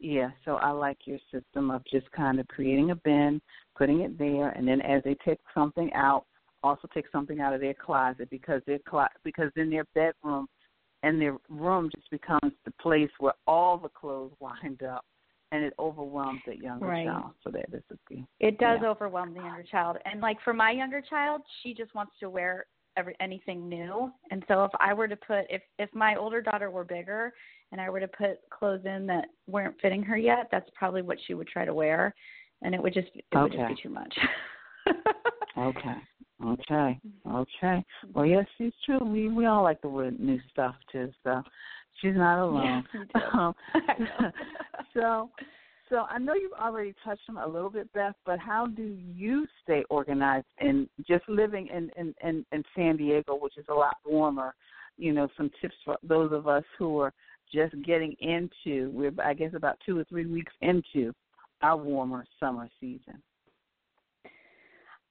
yeah, 0.00 0.30
so 0.44 0.56
I 0.56 0.70
like 0.70 0.98
your 1.04 1.18
system 1.32 1.70
of 1.70 1.82
just 1.90 2.10
kind 2.12 2.38
of 2.38 2.46
creating 2.48 2.90
a 2.90 2.96
bin, 2.96 3.40
putting 3.76 4.00
it 4.00 4.16
there, 4.16 4.50
and 4.50 4.66
then 4.66 4.80
as 4.80 5.02
they 5.04 5.16
take 5.24 5.40
something 5.54 5.92
out, 5.92 6.24
also 6.62 6.88
take 6.94 7.06
something 7.10 7.40
out 7.40 7.52
of 7.52 7.60
their 7.60 7.74
closet 7.74 8.28
because 8.30 8.62
their 8.66 8.78
clo- 8.88 9.06
because 9.24 9.50
in 9.56 9.70
their 9.70 9.84
bedroom 9.94 10.48
and 11.04 11.20
their 11.20 11.36
room 11.48 11.88
just 11.94 12.10
becomes 12.10 12.52
the 12.64 12.72
place 12.80 13.10
where 13.18 13.34
all 13.46 13.76
the 13.76 13.88
clothes 13.88 14.32
wind 14.40 14.82
up 14.82 15.04
and 15.52 15.64
it 15.64 15.72
overwhelms 15.78 16.40
that 16.46 16.58
younger 16.58 16.86
right. 16.86 17.06
child. 17.06 17.32
So 17.42 17.50
that 17.50 17.66
is 17.72 17.82
a 17.90 17.96
key. 18.08 18.24
It 18.40 18.58
does 18.58 18.80
yeah. 18.82 18.88
overwhelm 18.88 19.34
the 19.34 19.40
younger 19.40 19.62
child. 19.62 19.96
And 20.04 20.20
like 20.20 20.36
for 20.44 20.52
my 20.52 20.70
younger 20.70 21.00
child, 21.00 21.42
she 21.62 21.74
just 21.74 21.94
wants 21.94 22.12
to 22.20 22.28
wear 22.28 22.66
every 22.96 23.14
anything 23.20 23.68
new. 23.68 24.10
And 24.30 24.44
so 24.48 24.64
if 24.64 24.70
I 24.80 24.92
were 24.92 25.08
to 25.08 25.16
put 25.16 25.44
if 25.48 25.62
if 25.78 25.92
my 25.94 26.16
older 26.16 26.42
daughter 26.42 26.70
were 26.70 26.84
bigger 26.84 27.32
and 27.72 27.80
I 27.80 27.88
were 27.90 28.00
to 28.00 28.08
put 28.08 28.38
clothes 28.50 28.84
in 28.84 29.06
that 29.06 29.26
weren't 29.46 29.76
fitting 29.80 30.02
her 30.02 30.16
yet, 30.16 30.48
that's 30.50 30.68
probably 30.74 31.02
what 31.02 31.18
she 31.26 31.34
would 31.34 31.48
try 31.48 31.64
to 31.64 31.74
wear 31.74 32.14
and 32.62 32.74
it 32.74 32.82
would 32.82 32.94
just 32.94 33.08
it 33.14 33.24
okay. 33.34 33.42
would 33.42 33.52
just 33.52 33.68
be 33.68 33.88
too 33.88 33.94
much. 33.94 34.14
okay. 35.58 35.94
Okay. 36.44 37.00
Okay. 37.28 37.84
Well 38.14 38.24
yes, 38.24 38.46
she's 38.56 38.72
true. 38.86 39.00
We 39.02 39.28
we 39.28 39.46
all 39.46 39.64
like 39.64 39.82
the 39.82 39.88
wear 39.88 40.12
new 40.12 40.38
stuff 40.52 40.76
too, 40.90 41.10
so 41.24 41.42
she's 42.00 42.14
not 42.14 42.40
alone. 42.40 42.84
Yeah, 42.94 43.20
um, 43.32 43.54
so 44.94 45.30
so 45.88 46.06
I 46.10 46.18
know 46.18 46.34
you've 46.34 46.52
already 46.52 46.94
touched 47.04 47.22
on 47.28 47.38
a 47.38 47.46
little 47.46 47.70
bit, 47.70 47.90
Beth, 47.92 48.14
but 48.26 48.38
how 48.38 48.66
do 48.66 48.82
you 49.14 49.46
stay 49.62 49.84
organized 49.88 50.46
and 50.58 50.88
just 51.06 51.26
living 51.28 51.68
in, 51.68 51.90
in, 51.96 52.14
in, 52.22 52.44
in 52.52 52.62
San 52.76 52.96
Diego, 52.96 53.36
which 53.36 53.56
is 53.56 53.64
a 53.70 53.74
lot 53.74 53.96
warmer? 54.04 54.54
You 54.98 55.12
know, 55.12 55.28
some 55.36 55.50
tips 55.60 55.74
for 55.84 55.96
those 56.02 56.32
of 56.32 56.46
us 56.46 56.64
who 56.78 57.00
are 57.00 57.14
just 57.52 57.74
getting 57.84 58.14
into, 58.20 58.90
we're 58.90 59.12
I 59.24 59.32
guess 59.32 59.52
about 59.54 59.78
two 59.86 59.98
or 59.98 60.04
three 60.04 60.26
weeks 60.26 60.52
into 60.60 61.14
our 61.62 61.76
warmer 61.76 62.26
summer 62.38 62.68
season. 62.80 63.22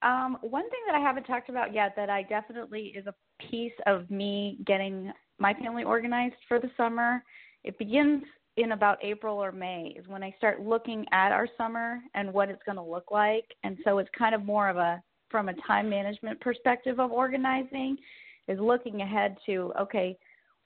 Um, 0.04 0.38
one 0.42 0.70
thing 0.70 0.80
that 0.86 0.96
I 0.96 1.00
haven't 1.00 1.24
talked 1.24 1.50
about 1.50 1.74
yet 1.74 1.94
that 1.96 2.10
I 2.10 2.22
definitely 2.24 2.94
is 2.96 3.08
a 3.08 3.16
piece 3.50 3.74
of 3.88 4.10
me 4.12 4.60
getting 4.68 5.12
my 5.40 5.56
family 5.56 5.84
organized 5.84 6.36
for 6.48 6.60
the 6.60 6.70
summer. 6.78 7.24
It 7.64 7.80
begins 7.80 8.24
in 8.58 8.72
about 8.72 8.98
April 9.04 9.38
or 9.38 9.52
May 9.52 9.96
is 9.98 10.08
when 10.08 10.24
I 10.24 10.34
start 10.38 10.62
looking 10.62 11.06
at 11.12 11.32
our 11.32 11.48
summer 11.58 12.00
and 12.16 12.34
what 12.34 12.50
it's 12.50 12.62
going 12.66 12.78
to 12.78 12.84
look 12.84 13.12
like. 13.12 13.46
And 13.64 13.78
so 13.84 14.00
it's 14.00 14.10
kind 14.18 14.36
of 14.36 14.44
more 14.44 14.68
of 14.70 14.78
a 14.78 15.02
from 15.30 15.50
a 15.50 15.54
time 15.68 15.90
management 15.90 16.40
perspective 16.40 17.00
of 17.00 17.12
organizing 17.12 17.98
is 18.48 18.60
looking 18.60 19.02
ahead 19.02 19.38
to 19.46 19.72
okay, 19.80 20.18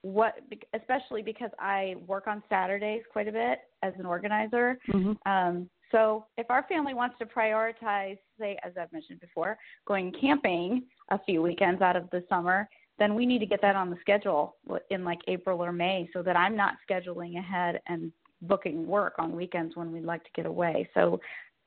what 0.03 0.35
especially 0.73 1.21
because 1.21 1.51
I 1.59 1.95
work 2.07 2.27
on 2.27 2.41
Saturdays 2.49 3.03
quite 3.11 3.27
a 3.27 3.31
bit 3.31 3.59
as 3.83 3.93
an 3.99 4.05
organizer. 4.05 4.77
Mm-hmm. 4.89 5.31
Um, 5.31 5.69
so 5.91 6.25
if 6.37 6.49
our 6.49 6.63
family 6.69 6.93
wants 6.93 7.17
to 7.19 7.25
prioritize, 7.25 8.17
say, 8.39 8.57
as 8.63 8.71
I've 8.79 8.91
mentioned 8.93 9.19
before, 9.19 9.57
going 9.85 10.13
camping 10.19 10.83
a 11.09 11.19
few 11.19 11.41
weekends 11.41 11.81
out 11.81 11.97
of 11.97 12.09
the 12.11 12.23
summer, 12.29 12.69
then 12.99 13.15
we 13.15 13.25
need 13.25 13.39
to 13.39 13.45
get 13.45 13.61
that 13.61 13.75
on 13.75 13.89
the 13.89 13.97
schedule 14.01 14.55
in 14.89 15.03
like 15.03 15.19
April 15.27 15.63
or 15.63 15.71
May 15.71 16.09
so 16.13 16.21
that 16.23 16.35
I'm 16.35 16.55
not 16.55 16.75
scheduling 16.89 17.37
ahead 17.37 17.81
and 17.87 18.11
booking 18.43 18.87
work 18.87 19.15
on 19.17 19.35
weekends 19.35 19.75
when 19.75 19.91
we'd 19.91 20.03
like 20.03 20.23
to 20.23 20.29
get 20.35 20.45
away. 20.45 20.89
So, 20.93 21.19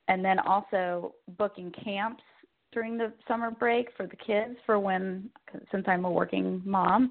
and 0.08 0.24
then 0.24 0.38
also 0.38 1.14
booking 1.38 1.72
camps 1.82 2.22
during 2.72 2.98
the 2.98 3.12
summer 3.26 3.50
break 3.50 3.88
for 3.96 4.06
the 4.06 4.16
kids 4.16 4.56
for 4.66 4.78
when, 4.78 5.30
since 5.70 5.84
I'm 5.86 6.04
a 6.04 6.10
working 6.10 6.60
mom, 6.64 7.10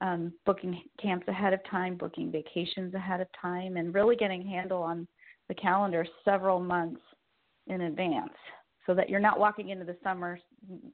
um, 0.00 0.32
booking 0.46 0.82
camps 1.00 1.26
ahead 1.28 1.52
of 1.52 1.60
time, 1.70 1.96
booking 1.96 2.32
vacations 2.32 2.94
ahead 2.94 3.20
of 3.20 3.28
time, 3.40 3.76
and 3.76 3.94
really 3.94 4.16
getting 4.16 4.46
handle 4.46 4.82
on 4.82 5.06
the 5.48 5.54
calendar 5.54 6.06
several 6.24 6.60
months 6.60 7.00
in 7.66 7.82
advance 7.82 8.32
so 8.86 8.94
that 8.94 9.08
you're 9.08 9.20
not 9.20 9.38
walking 9.38 9.68
into 9.68 9.84
the 9.84 9.96
summer, 10.02 10.38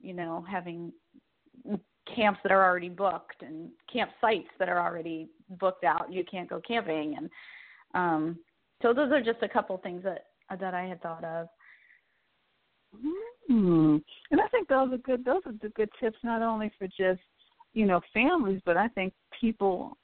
you 0.02 0.12
know, 0.12 0.44
having 0.50 0.92
camps 2.14 2.40
that 2.42 2.52
are 2.52 2.64
already 2.64 2.88
booked 2.88 3.42
and 3.42 3.70
campsites 3.94 4.48
that 4.58 4.68
are 4.68 4.80
already 4.80 5.28
booked 5.60 5.84
out. 5.84 6.12
You 6.12 6.24
can't 6.30 6.48
go 6.48 6.60
camping, 6.66 7.16
and 7.16 7.30
um, 7.94 8.38
so 8.82 8.92
those 8.92 9.10
are 9.12 9.22
just 9.22 9.42
a 9.42 9.48
couple 9.48 9.76
things 9.78 10.02
that 10.04 10.26
that 10.60 10.74
I 10.74 10.84
had 10.84 11.02
thought 11.02 11.24
of. 11.24 11.48
Hmm. 13.48 13.96
And 14.30 14.40
I 14.40 14.48
think 14.48 14.68
those 14.68 14.92
are 14.92 14.98
good. 14.98 15.24
Those 15.24 15.42
are 15.46 15.52
the 15.60 15.68
good 15.70 15.90
tips, 16.00 16.18
not 16.22 16.42
only 16.42 16.70
for 16.78 16.86
just 16.86 17.20
you 17.74 17.86
know 17.86 18.00
families, 18.12 18.60
but 18.64 18.76
I 18.76 18.88
think 18.88 19.12
people 19.40 19.96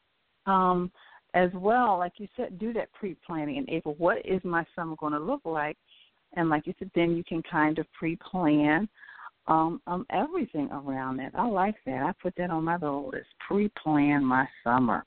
um, 0.46 0.90
as 1.34 1.50
well. 1.54 1.98
Like 1.98 2.14
you 2.18 2.28
said, 2.36 2.58
do 2.58 2.72
that 2.74 2.92
pre-planning 2.92 3.56
in 3.56 3.70
April. 3.70 3.94
What 3.98 4.18
is 4.24 4.40
my 4.44 4.64
summer 4.74 4.96
going 4.96 5.12
to 5.12 5.18
look 5.18 5.42
like? 5.44 5.76
And 6.36 6.48
like 6.48 6.66
you 6.66 6.74
said, 6.78 6.90
then 6.94 7.16
you 7.16 7.24
can 7.24 7.42
kind 7.42 7.78
of 7.78 7.86
pre-plan 7.92 8.88
um, 9.46 9.80
um, 9.86 10.06
everything 10.10 10.70
around 10.70 11.18
that. 11.18 11.32
I 11.34 11.46
like 11.46 11.76
that. 11.86 12.02
I 12.02 12.12
put 12.22 12.34
that 12.36 12.50
on 12.50 12.64
my 12.64 12.74
little 12.74 13.10
list. 13.10 13.26
Pre-plan 13.46 14.24
my 14.24 14.46
summer. 14.62 15.04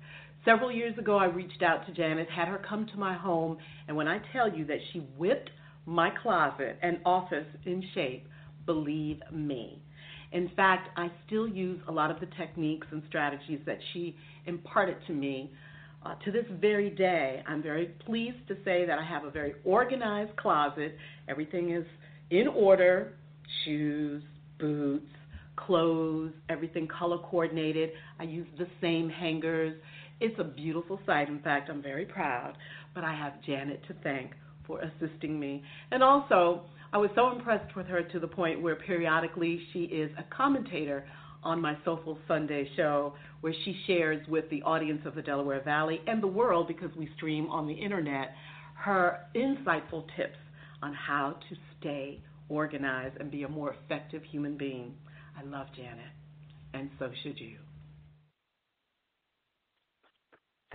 Several 0.46 0.72
years 0.72 0.98
ago, 0.98 1.18
I 1.18 1.26
reached 1.26 1.62
out 1.62 1.86
to 1.88 1.94
Janet, 1.94 2.30
had 2.30 2.48
her 2.48 2.64
come 2.70 2.86
to 2.88 2.98
my 2.98 3.14
home, 3.14 3.58
and 3.90 3.98
when 3.98 4.08
I 4.08 4.22
tell 4.32 4.50
you 4.50 4.64
that 4.68 4.80
she 4.94 5.00
whipped 5.18 5.50
my 5.86 6.12
closet 6.22 6.78
and 6.82 7.00
office 7.06 7.48
in 7.66 7.84
shape, 7.94 8.28
believe 8.66 9.20
me. 9.34 9.82
In 10.36 10.52
fact, 10.56 10.90
I 10.98 11.10
still 11.26 11.48
use 11.48 11.80
a 11.88 11.92
lot 11.92 12.12
of 12.12 12.20
the 12.20 12.28
techniques 12.38 12.88
and 12.92 13.02
strategies 13.08 13.60
that 13.66 13.80
she 13.94 14.16
imparted 14.46 14.98
to 15.08 15.14
me 15.14 15.52
uh, 16.06 16.14
to 16.24 16.32
this 16.32 16.46
very 16.62 16.92
day, 16.92 17.42
I'm 17.48 17.64
very 17.64 17.88
pleased 18.06 18.48
to 18.50 18.56
say 18.64 18.86
that 18.86 19.00
I 19.00 19.04
have 19.04 19.24
a 19.24 19.32
very 19.32 19.56
organized 19.64 20.36
closet. 20.38 20.96
Everything 21.28 21.72
is 21.72 21.86
in 22.30 22.48
order 22.48 23.14
shoes, 23.64 24.22
boots, 24.60 25.10
clothes, 25.56 26.32
everything 26.50 26.88
color 26.88 27.18
coordinated. 27.18 27.90
I 28.20 28.24
use 28.24 28.46
the 28.60 28.68
same 28.82 29.10
hangers. 29.10 29.76
It's 30.20 30.40
a 30.40 30.44
beautiful 30.44 31.00
sight. 31.08 31.28
In 31.28 31.40
fact, 31.40 31.70
I'm 31.70 31.82
very 31.82 32.06
proud. 32.06 32.54
But 32.94 33.04
I 33.04 33.16
have 33.16 33.42
Janet 33.44 33.82
to 33.88 33.96
thank 34.04 34.32
for 34.68 34.82
assisting 34.82 35.40
me. 35.40 35.64
And 35.90 36.04
also, 36.04 36.66
I 36.96 36.98
was 36.98 37.10
so 37.14 37.30
impressed 37.30 37.76
with 37.76 37.88
her 37.88 38.04
to 38.04 38.20
the 38.22 38.28
point 38.30 38.62
where 38.62 38.78
periodically 38.78 39.60
she 39.74 39.80
is 39.80 40.10
a 40.18 40.24
commentator 40.34 41.06
on 41.44 41.60
my 41.60 41.78
Soulful 41.84 42.18
Sunday 42.26 42.70
show, 42.78 43.16
where 43.42 43.52
she 43.66 43.78
shares 43.86 44.26
with 44.30 44.50
the 44.50 44.62
audience 44.62 45.02
of 45.06 45.14
the 45.14 45.22
Delaware 45.22 45.62
Valley 45.62 46.00
and 46.08 46.24
the 46.24 46.28
world, 46.28 46.70
because 46.70 46.96
we 46.96 47.10
stream 47.18 47.50
on 47.50 47.68
the 47.68 47.74
internet, 47.74 48.34
her 48.76 49.26
insightful 49.36 50.06
tips 50.16 50.38
on 50.82 50.94
how 50.94 51.36
to 51.50 51.58
stay 51.82 52.22
organized 52.48 53.18
and 53.20 53.30
be 53.30 53.44
a 53.44 53.50
more 53.50 53.76
effective 53.84 54.24
human 54.32 54.56
being. 54.58 54.94
I 55.38 55.44
love 55.44 55.68
Janet, 55.76 56.14
and 56.74 56.90
so 56.98 57.12
should 57.24 57.38
you. 57.38 57.58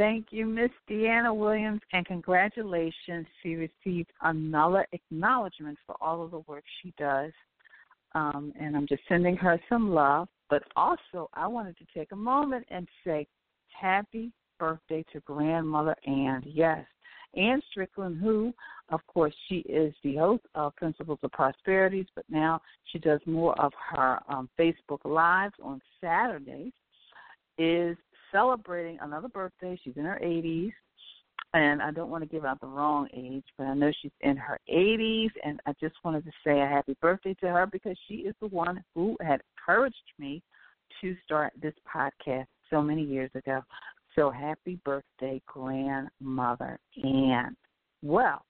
Thank 0.00 0.28
you, 0.30 0.46
Miss 0.46 0.70
Deanna 0.88 1.36
Williams, 1.36 1.82
and 1.92 2.06
congratulations. 2.06 3.26
She 3.42 3.56
received 3.56 4.10
another 4.22 4.86
acknowledgement 4.92 5.76
for 5.86 5.94
all 6.00 6.24
of 6.24 6.30
the 6.30 6.38
work 6.46 6.64
she 6.82 6.94
does. 6.96 7.32
Um, 8.14 8.50
and 8.58 8.74
I'm 8.74 8.86
just 8.86 9.02
sending 9.10 9.36
her 9.36 9.60
some 9.68 9.90
love. 9.90 10.28
But 10.48 10.62
also, 10.74 11.28
I 11.34 11.46
wanted 11.46 11.76
to 11.76 11.84
take 11.94 12.12
a 12.12 12.16
moment 12.16 12.64
and 12.70 12.88
say 13.04 13.26
happy 13.78 14.32
birthday 14.58 15.04
to 15.12 15.20
grandmother 15.20 15.94
Ann. 16.06 16.44
Yes, 16.46 16.86
Ann 17.36 17.60
Strickland, 17.70 18.22
who, 18.22 18.54
of 18.88 19.06
course, 19.06 19.34
she 19.50 19.56
is 19.68 19.92
the 20.02 20.16
host 20.16 20.44
of 20.54 20.74
Principles 20.76 21.18
of 21.22 21.30
Prosperities, 21.32 22.06
but 22.14 22.24
now 22.30 22.62
she 22.90 22.98
does 22.98 23.20
more 23.26 23.52
of 23.60 23.70
her 23.90 24.18
um, 24.30 24.48
Facebook 24.58 25.04
Lives 25.04 25.56
on 25.62 25.78
Saturdays, 26.00 26.72
is 27.58 27.98
celebrating 28.32 28.98
another 29.00 29.28
birthday. 29.28 29.78
She's 29.82 29.96
in 29.96 30.04
her 30.04 30.20
80s 30.22 30.72
and 31.52 31.82
I 31.82 31.90
don't 31.90 32.10
want 32.10 32.22
to 32.22 32.28
give 32.28 32.44
out 32.44 32.60
the 32.60 32.66
wrong 32.66 33.08
age, 33.12 33.44
but 33.58 33.64
I 33.64 33.74
know 33.74 33.90
she's 34.00 34.12
in 34.20 34.36
her 34.36 34.58
80s, 34.72 35.30
and 35.44 35.60
I 35.66 35.72
just 35.80 35.96
wanted 36.04 36.24
to 36.24 36.30
say 36.44 36.60
a 36.60 36.66
happy 36.66 36.96
birthday 37.00 37.34
to 37.40 37.48
her 37.48 37.66
because 37.66 37.96
she 38.06 38.14
is 38.14 38.34
the 38.40 38.46
one 38.48 38.84
who 38.94 39.16
had 39.20 39.40
encouraged 39.58 39.96
me 40.18 40.42
to 41.00 41.16
start 41.24 41.52
this 41.60 41.74
podcast 41.92 42.46
so 42.68 42.80
many 42.80 43.02
years 43.02 43.30
ago. 43.34 43.62
So 44.14 44.30
happy 44.30 44.78
birthday, 44.84 45.42
grandmother 45.46 46.78
Ann. 47.02 47.56
Well, 48.02 48.44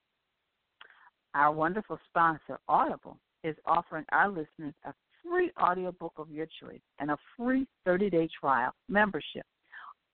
our 1.35 1.53
wonderful 1.53 1.99
sponsor, 2.09 2.59
Audible, 2.69 3.19
is 3.45 3.57
offering 3.65 4.05
our 4.13 4.29
listeners 4.29 4.75
a 4.85 4.93
free 5.23 5.51
audiobook 5.61 6.13
of 6.19 6.31
your 6.31 6.47
choice 6.61 6.81
and 6.99 7.11
a 7.11 7.17
free 7.37 7.67
30-day 7.87 8.29
trial 8.39 8.73
membership. 8.89 9.47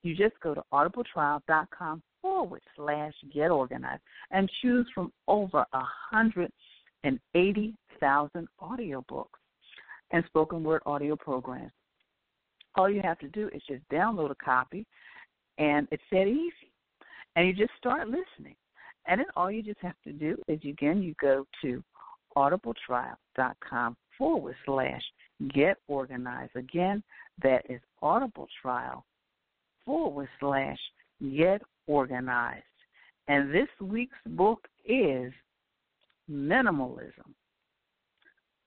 You 0.07 0.15
just 0.15 0.39
go 0.41 0.55
to 0.55 0.63
audibletrial.com 0.73 2.01
forward 2.23 2.63
slash 2.77 3.13
get 3.35 3.51
organized 3.51 4.03
and 4.31 4.49
choose 4.63 4.87
from 4.95 5.13
over 5.27 5.67
a 5.73 5.83
hundred 5.83 6.53
and 7.03 7.19
eighty 7.35 7.75
thousand 7.99 8.47
audiobooks 8.63 9.41
and 10.13 10.23
spoken 10.27 10.63
word 10.63 10.83
audio 10.87 11.17
programs. 11.17 11.73
All 12.77 12.89
you 12.89 13.01
have 13.03 13.19
to 13.19 13.29
do 13.31 13.51
is 13.53 13.61
just 13.69 13.83
download 13.93 14.31
a 14.31 14.37
copy 14.37 14.87
and 15.59 15.89
it's 15.91 16.05
that 16.13 16.29
easy. 16.29 16.71
And 17.35 17.49
you 17.49 17.53
just 17.53 17.77
start 17.77 18.07
listening. 18.07 18.55
And 19.09 19.19
then 19.19 19.27
all 19.35 19.51
you 19.51 19.61
just 19.61 19.81
have 19.81 20.01
to 20.05 20.13
do 20.13 20.37
is 20.47 20.61
again 20.63 21.03
you 21.03 21.17
go 21.21 21.45
to 21.63 21.83
audibletrial.com 22.37 23.97
forward 24.17 24.55
slash 24.65 25.03
get 25.53 25.79
organized. 25.89 26.55
Again, 26.55 27.03
that 27.43 27.69
is 27.69 27.81
audibletrial 28.05 29.03
forward 29.87 30.29
slash 30.41 30.79
get 31.35 31.63
organized. 31.87 32.65
And 33.29 33.55
this 33.55 33.69
week's 33.81 34.19
book 34.27 34.69
is 34.85 35.33
Minimalism. 36.31 37.33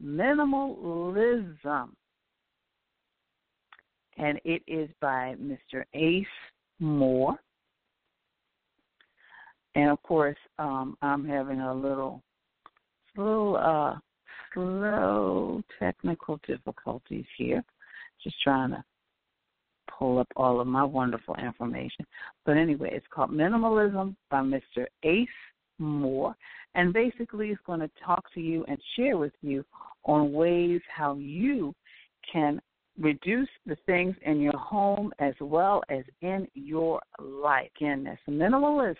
Minimalism. 0.04 1.90
And 4.18 4.40
it 4.44 4.62
is 4.68 4.90
by 5.00 5.36
Mr. 5.40 5.84
Ace 5.94 6.26
Moore. 6.80 7.38
And 9.76 9.90
of 9.90 10.02
course, 10.04 10.38
um, 10.58 10.98
I'm 11.02 11.26
having 11.26 11.62
a 11.62 11.74
little, 11.74 12.22
little 13.16 13.56
uh, 13.56 13.98
slow 14.54 15.62
technical 15.80 16.40
difficulties 16.48 17.26
here. 17.38 17.64
Just 18.24 18.36
trying 18.44 18.72
to 18.72 18.84
pull 20.00 20.18
up 20.18 20.28
all 20.38 20.62
of 20.62 20.68
my 20.68 20.84
wonderful 20.84 21.36
information. 21.36 22.06
But 22.46 22.56
anyway, 22.58 22.92
it's 22.94 23.06
called 23.14 23.32
Minimalism 23.32 24.16
by 24.32 24.40
Mr. 24.40 24.86
Ace 25.04 25.28
Moore. 25.78 26.34
And 26.74 26.94
basically, 26.94 27.50
it's 27.50 27.62
going 27.68 27.82
to 27.82 27.90
talk 28.04 28.24
to 28.34 28.40
you 28.40 28.64
and 28.68 28.78
share 28.96 29.18
with 29.18 29.34
you 29.42 29.66
on 30.06 30.32
ways 30.32 30.82
how 30.96 31.16
you 31.16 31.76
can 32.32 32.62
reduce 32.98 33.50
the 33.66 33.78
things 33.86 34.16
in 34.26 34.40
your 34.40 34.58
home 34.58 35.12
as 35.20 35.34
well 35.42 35.84
as 35.90 36.04
in 36.22 36.48
your 36.54 37.02
life. 37.20 37.70
Again, 37.78 38.04
that's 38.06 38.22
Minimalism 38.30 38.96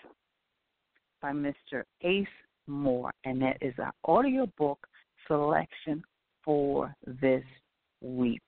by 1.22 1.32
Mr. 1.32 1.84
Ace 2.02 2.26
Moore. 2.66 3.12
And 3.24 3.40
that 3.42 3.58
is 3.60 3.74
our 3.78 3.92
audiobook 4.06 4.86
selection 5.26 6.02
for 6.44 6.94
this 7.20 7.44
week. 8.00 8.42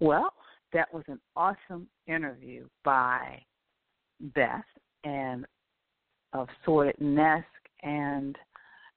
Well, 0.00 0.32
that 0.72 0.92
was 0.92 1.04
an 1.08 1.20
awesome 1.36 1.88
interview 2.06 2.66
by 2.84 3.42
Beth 4.20 4.64
and 5.04 5.44
of 6.32 6.48
Sorted 6.64 7.00
Nest. 7.00 7.46
And, 7.82 8.36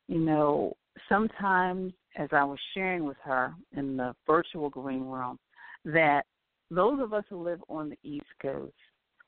you 0.07 0.19
know, 0.19 0.73
sometimes 1.07 1.93
as 2.17 2.29
I 2.31 2.43
was 2.43 2.59
sharing 2.73 3.05
with 3.05 3.17
her 3.23 3.53
in 3.75 3.97
the 3.97 4.13
virtual 4.27 4.69
green 4.69 5.05
room, 5.05 5.37
that 5.85 6.23
those 6.69 6.99
of 7.01 7.13
us 7.13 7.23
who 7.29 7.43
live 7.43 7.61
on 7.69 7.89
the 7.89 7.97
East 8.03 8.25
Coast, 8.41 8.73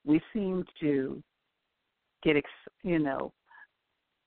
we 0.05 0.21
seem 0.33 0.65
to 0.81 1.21
get, 2.23 2.36
ex- 2.36 2.49
you 2.83 2.99
know, 2.99 3.31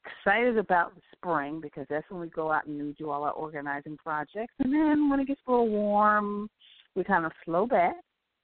excited 0.06 0.59
about 0.59 0.94
the 0.94 1.00
spring 1.12 1.61
because 1.61 1.87
that's 1.90 2.09
when 2.11 2.20
we 2.20 2.28
go 2.28 2.50
out 2.52 2.66
and 2.66 2.96
do 2.96 3.11
all 3.11 3.24
our 3.24 3.32
organizing 3.32 3.96
projects. 3.96 4.54
And 4.59 4.72
then 4.72 5.11
when 5.11 5.20
it 5.20 5.26
gets 5.26 5.40
a 5.46 5.50
little 5.50 5.68
warm, 5.68 6.48
we 6.96 7.04
kind 7.04 7.26
of 7.26 7.32
slow 7.44 7.66
back, 7.66 7.96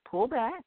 pull 0.09 0.29
back, 0.29 0.63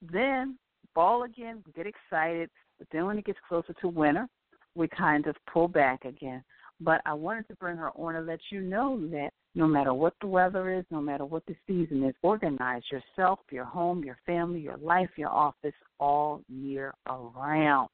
then 0.00 0.56
ball 0.94 1.24
again, 1.24 1.62
we 1.66 1.72
get 1.72 1.86
excited, 1.86 2.48
but 2.78 2.86
then 2.92 3.06
when 3.06 3.18
it 3.18 3.24
gets 3.24 3.38
closer 3.46 3.74
to 3.80 3.88
winter, 3.88 4.26
we 4.74 4.88
kind 4.88 5.26
of 5.26 5.36
pull 5.52 5.68
back 5.68 6.04
again. 6.04 6.42
But 6.80 7.00
I 7.06 7.12
wanted 7.12 7.46
to 7.48 7.56
bring 7.56 7.76
her 7.76 7.90
on 7.90 8.14
to 8.14 8.20
let 8.20 8.40
you 8.50 8.60
know 8.60 9.00
that 9.10 9.30
no 9.54 9.66
matter 9.66 9.94
what 9.94 10.14
the 10.20 10.26
weather 10.26 10.76
is, 10.76 10.84
no 10.90 11.00
matter 11.00 11.24
what 11.24 11.44
the 11.46 11.54
season 11.66 12.02
is, 12.04 12.14
organize 12.22 12.82
yourself, 12.90 13.38
your 13.50 13.64
home, 13.64 14.02
your 14.02 14.18
family, 14.26 14.60
your 14.60 14.76
life, 14.78 15.10
your 15.16 15.28
office 15.28 15.74
all 16.00 16.42
year 16.48 16.92
around. 17.08 17.88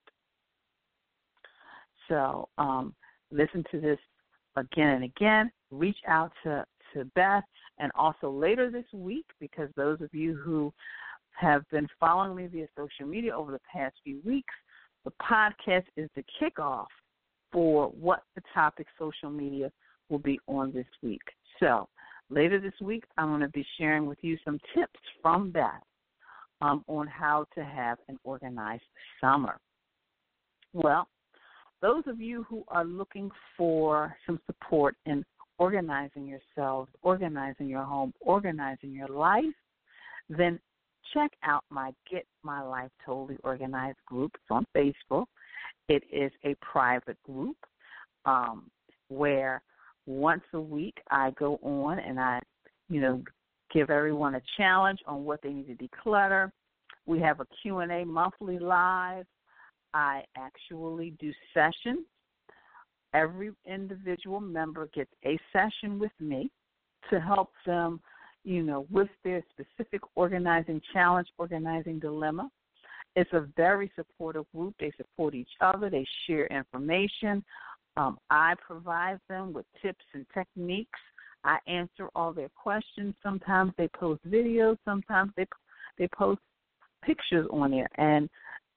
So 2.09 2.48
um, 2.57 2.94
listen 3.31 3.64
to 3.70 3.81
this 3.81 3.98
again 4.57 4.88
and 4.88 5.05
again. 5.05 5.50
Reach 5.70 5.98
out 6.09 6.33
to, 6.44 6.64
to 6.94 7.05
Beth 7.14 7.44
and 7.81 7.90
also 7.95 8.31
later 8.31 8.71
this 8.71 8.85
week, 8.93 9.27
because 9.40 9.69
those 9.75 10.01
of 10.01 10.14
you 10.14 10.37
who 10.37 10.73
have 11.33 11.69
been 11.71 11.88
following 11.99 12.37
me 12.37 12.47
via 12.47 12.66
social 12.77 13.07
media 13.07 13.35
over 13.35 13.51
the 13.51 13.61
past 13.73 13.95
few 14.05 14.21
weeks, 14.25 14.55
the 15.05 15.12
podcast 15.23 15.85
is 15.97 16.09
the 16.14 16.25
kickoff 16.40 16.87
for 17.51 17.88
what 17.88 18.23
the 18.35 18.43
topic 18.55 18.87
social 18.99 19.31
media 19.31 19.73
will 20.09 20.19
be 20.19 20.38
on 20.47 20.73
this 20.73 20.87
week. 21.03 21.23
So 21.59 21.88
later 22.29 22.61
this 22.61 22.79
week, 22.81 23.05
I'm 23.16 23.29
going 23.29 23.40
to 23.40 23.49
be 23.49 23.66
sharing 23.79 24.07
with 24.07 24.19
you 24.23 24.37
some 24.45 24.59
tips 24.75 25.01
from 25.23 25.51
Beth 25.51 25.83
um, 26.61 26.85
on 26.87 27.07
how 27.07 27.47
to 27.55 27.64
have 27.64 27.99
an 28.09 28.19
organized 28.25 28.83
summer. 29.21 29.59
Well, 30.73 31.09
those 31.81 32.03
of 32.07 32.21
you 32.21 32.45
who 32.49 32.62
are 32.69 32.85
looking 32.85 33.31
for 33.57 34.14
some 34.27 34.38
support 34.47 34.97
in 35.07 35.25
organizing 35.61 36.27
yourselves, 36.27 36.90
organizing 37.03 37.68
your 37.68 37.85
home, 37.85 38.14
organizing 38.20 38.90
your 38.90 39.09
life, 39.09 39.44
then 40.31 40.59
check 41.12 41.31
out 41.44 41.64
my 41.68 41.92
Get 42.11 42.27
My 42.42 42.62
Life 42.62 42.90
Totally 43.05 43.37
Organized 43.44 43.99
group. 44.07 44.33
It's 44.35 44.44
on 44.51 44.66
Facebook. 44.75 45.27
It 45.88 46.03
is 46.11 46.33
a 46.44 46.55
private 46.62 47.23
group 47.25 47.59
um, 48.25 48.70
where 49.09 49.62
once 50.07 50.42
a 50.55 50.61
week 50.61 50.96
I 51.11 51.31
go 51.33 51.61
on 51.62 51.99
and 51.99 52.18
I, 52.18 52.40
you 52.88 53.03
know, 53.03 53.23
give 53.70 53.90
everyone 53.90 54.37
a 54.37 54.42
challenge 54.57 55.01
on 55.07 55.25
what 55.25 55.42
they 55.42 55.51
need 55.51 55.66
to 55.66 55.88
declutter. 55.88 56.51
We 57.05 57.20
have 57.20 57.40
a 57.40 57.46
Q&A 57.61 58.05
monthly 58.07 58.59
live. 58.59 59.27
I 59.92 60.23
actually 60.38 61.12
do 61.20 61.33
sessions. 61.53 62.07
Every 63.12 63.51
individual 63.66 64.40
member 64.40 64.88
gets 64.94 65.11
a 65.25 65.38
session 65.53 65.99
with 65.99 66.12
me 66.20 66.51
to 67.11 67.20
help 67.20 67.51
them, 67.66 68.01
you 68.44 68.62
know, 68.62 68.87
with 68.90 69.09
their 69.25 69.42
specific 69.51 70.01
organizing 70.14 70.81
challenge, 70.92 71.29
organizing 71.38 71.99
dilemma. 71.99 72.51
It's 73.16 73.33
a 73.33 73.49
very 73.57 73.90
supportive 73.96 74.44
group. 74.55 74.75
They 74.79 74.92
support 74.96 75.35
each 75.35 75.51
other. 75.61 75.90
They 75.90 76.07
share 76.27 76.46
information. 76.46 77.44
Um, 77.96 78.18
I 78.31 78.55
provide 78.64 79.18
them 79.29 79.53
with 79.53 79.66
tips 79.83 80.05
and 80.14 80.25
techniques. 80.33 80.99
I 81.42 81.59
answer 81.66 82.09
all 82.14 82.33
their 82.33 82.51
questions. 82.51 83.14
Sometimes 83.23 83.73
they 83.77 83.88
post 83.88 84.20
videos. 84.29 84.77
Sometimes 84.85 85.33
they 85.37 85.46
they 85.99 86.09
post 86.09 86.40
pictures 87.03 87.46
on 87.51 87.73
there. 87.73 87.88
And 87.96 88.29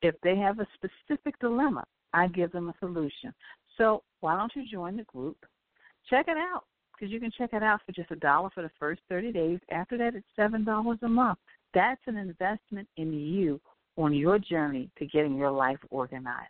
if 0.01 0.15
they 0.23 0.35
have 0.37 0.59
a 0.59 0.67
specific 0.75 1.37
dilemma, 1.39 1.83
I 2.13 2.27
give 2.27 2.51
them 2.51 2.69
a 2.69 2.75
solution. 2.79 3.33
So 3.77 4.03
why 4.21 4.37
don't 4.37 4.51
you 4.55 4.63
join 4.69 4.97
the 4.97 5.03
group? 5.03 5.37
Check 6.09 6.27
it 6.27 6.37
out 6.37 6.63
because 6.93 7.11
you 7.11 7.19
can 7.19 7.31
check 7.37 7.51
it 7.53 7.61
out 7.63 7.81
for 7.85 7.91
just 7.91 8.11
a 8.11 8.15
dollar 8.15 8.49
for 8.53 8.63
the 8.63 8.71
first 8.79 9.01
30 9.09 9.31
days. 9.31 9.59
After 9.71 9.97
that, 9.97 10.15
it's 10.15 10.25
$7 10.37 11.01
a 11.01 11.07
month. 11.07 11.39
That's 11.73 12.01
an 12.07 12.17
investment 12.17 12.87
in 12.97 13.13
you 13.13 13.59
on 13.97 14.13
your 14.13 14.37
journey 14.39 14.89
to 14.97 15.05
getting 15.07 15.35
your 15.35 15.51
life 15.51 15.79
organized. 15.89 16.49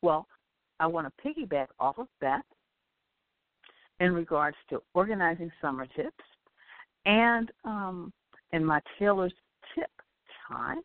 Well, 0.01 0.27
I 0.79 0.87
want 0.87 1.07
to 1.07 1.13
piggyback 1.25 1.67
off 1.79 1.97
of 1.97 2.07
that 2.21 2.43
in 3.99 4.13
regards 4.13 4.57
to 4.69 4.81
organizing 4.93 5.51
summer 5.61 5.87
tips 5.95 6.23
and 7.05 7.51
um, 7.63 8.11
in 8.51 8.63
my 8.63 8.79
Taylor's 8.99 9.33
tip 9.73 9.89
time. 10.47 10.81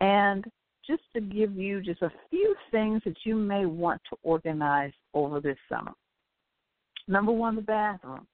And 0.00 0.44
just 0.86 1.02
to 1.14 1.20
give 1.20 1.56
you 1.56 1.80
just 1.80 2.02
a 2.02 2.12
few 2.30 2.54
things 2.70 3.02
that 3.04 3.16
you 3.24 3.36
may 3.36 3.64
want 3.64 4.00
to 4.10 4.16
organize 4.22 4.92
over 5.14 5.40
this 5.40 5.56
summer. 5.68 5.92
Number 7.08 7.32
one, 7.32 7.56
the 7.56 7.62
bathroom. 7.62 8.26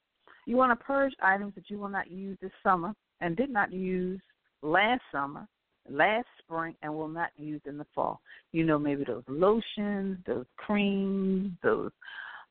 You 0.46 0.56
want 0.56 0.76
to 0.76 0.84
purge 0.84 1.12
items 1.22 1.54
that 1.54 1.68
you 1.68 1.78
will 1.78 1.88
not 1.88 2.10
use 2.10 2.36
this 2.40 2.50
summer 2.62 2.94
and 3.20 3.36
did 3.36 3.50
not 3.50 3.72
use 3.72 4.20
last 4.62 5.02
summer, 5.12 5.46
last 5.88 6.26
spring, 6.38 6.74
and 6.82 6.92
will 6.92 7.08
not 7.08 7.30
use 7.36 7.60
in 7.66 7.78
the 7.78 7.86
fall. 7.94 8.20
You 8.52 8.64
know, 8.64 8.78
maybe 8.78 9.04
those 9.04 9.22
lotions, 9.28 10.18
those 10.26 10.46
creams, 10.56 11.52
those 11.62 11.90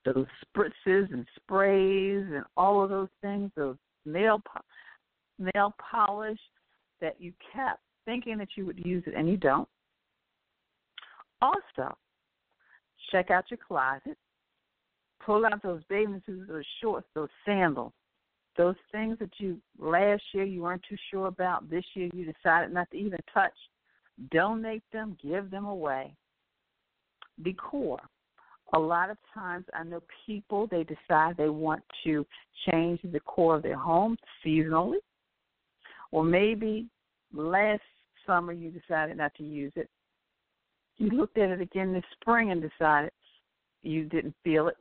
those 0.05 0.25
spritzes 0.45 1.12
and 1.12 1.25
sprays, 1.35 2.25
and 2.33 2.43
all 2.55 2.83
of 2.83 2.89
those 2.89 3.09
things. 3.21 3.51
Those 3.55 3.77
nail 4.05 4.41
po- 4.45 5.51
nail 5.53 5.73
polish 5.91 6.39
that 7.01 7.19
you 7.19 7.33
kept 7.53 7.81
thinking 8.05 8.38
that 8.38 8.49
you 8.55 8.65
would 8.65 8.83
use 8.85 9.03
it 9.05 9.13
and 9.15 9.29
you 9.29 9.38
don't. 9.38 9.67
Also, 11.41 11.95
check 13.12 13.31
out 13.31 13.45
your 13.49 13.59
closet. 13.65 14.17
Pull 15.25 15.45
out 15.45 15.62
those 15.62 15.81
bathing 15.89 16.21
suits, 16.25 16.47
those 16.47 16.63
shorts, 16.81 17.07
those 17.13 17.29
sandals, 17.45 17.91
those 18.57 18.75
things 18.91 19.17
that 19.19 19.29
you 19.38 19.59
last 19.77 20.23
year 20.33 20.43
you 20.43 20.62
weren't 20.62 20.83
too 20.88 20.97
sure 21.12 21.27
about. 21.27 21.69
This 21.69 21.83
year 21.93 22.09
you 22.13 22.31
decided 22.31 22.73
not 22.73 22.89
to 22.91 22.97
even 22.97 23.19
touch. 23.33 23.53
Donate 24.31 24.83
them, 24.91 25.17
give 25.21 25.49
them 25.49 25.65
away. 25.65 26.13
Decor. 27.43 27.99
A 28.73 28.79
lot 28.79 29.10
of 29.10 29.17
times 29.34 29.65
I 29.73 29.84
know 29.84 30.01
people 30.25 30.67
they 30.67 30.84
decide 30.84 31.38
they 31.38 31.49
want 31.49 31.84
to 32.03 32.25
change 32.69 32.99
the 33.03 33.19
core 33.21 33.55
of 33.55 33.63
their 33.63 33.77
home 33.77 34.15
seasonally. 34.45 34.97
Or 36.12 36.23
maybe 36.23 36.88
last 37.34 37.82
summer 38.25 38.51
you 38.51 38.71
decided 38.71 39.17
not 39.17 39.34
to 39.36 39.43
use 39.43 39.73
it 39.75 39.89
you 40.99 41.10
looked 41.10 41.38
at 41.38 41.49
it 41.49 41.62
again 41.62 41.93
this 41.93 42.03
spring 42.19 42.51
and 42.51 42.62
decided 42.62 43.12
you 43.82 44.03
didn't 44.05 44.36
feel 44.43 44.67
it. 44.67 44.77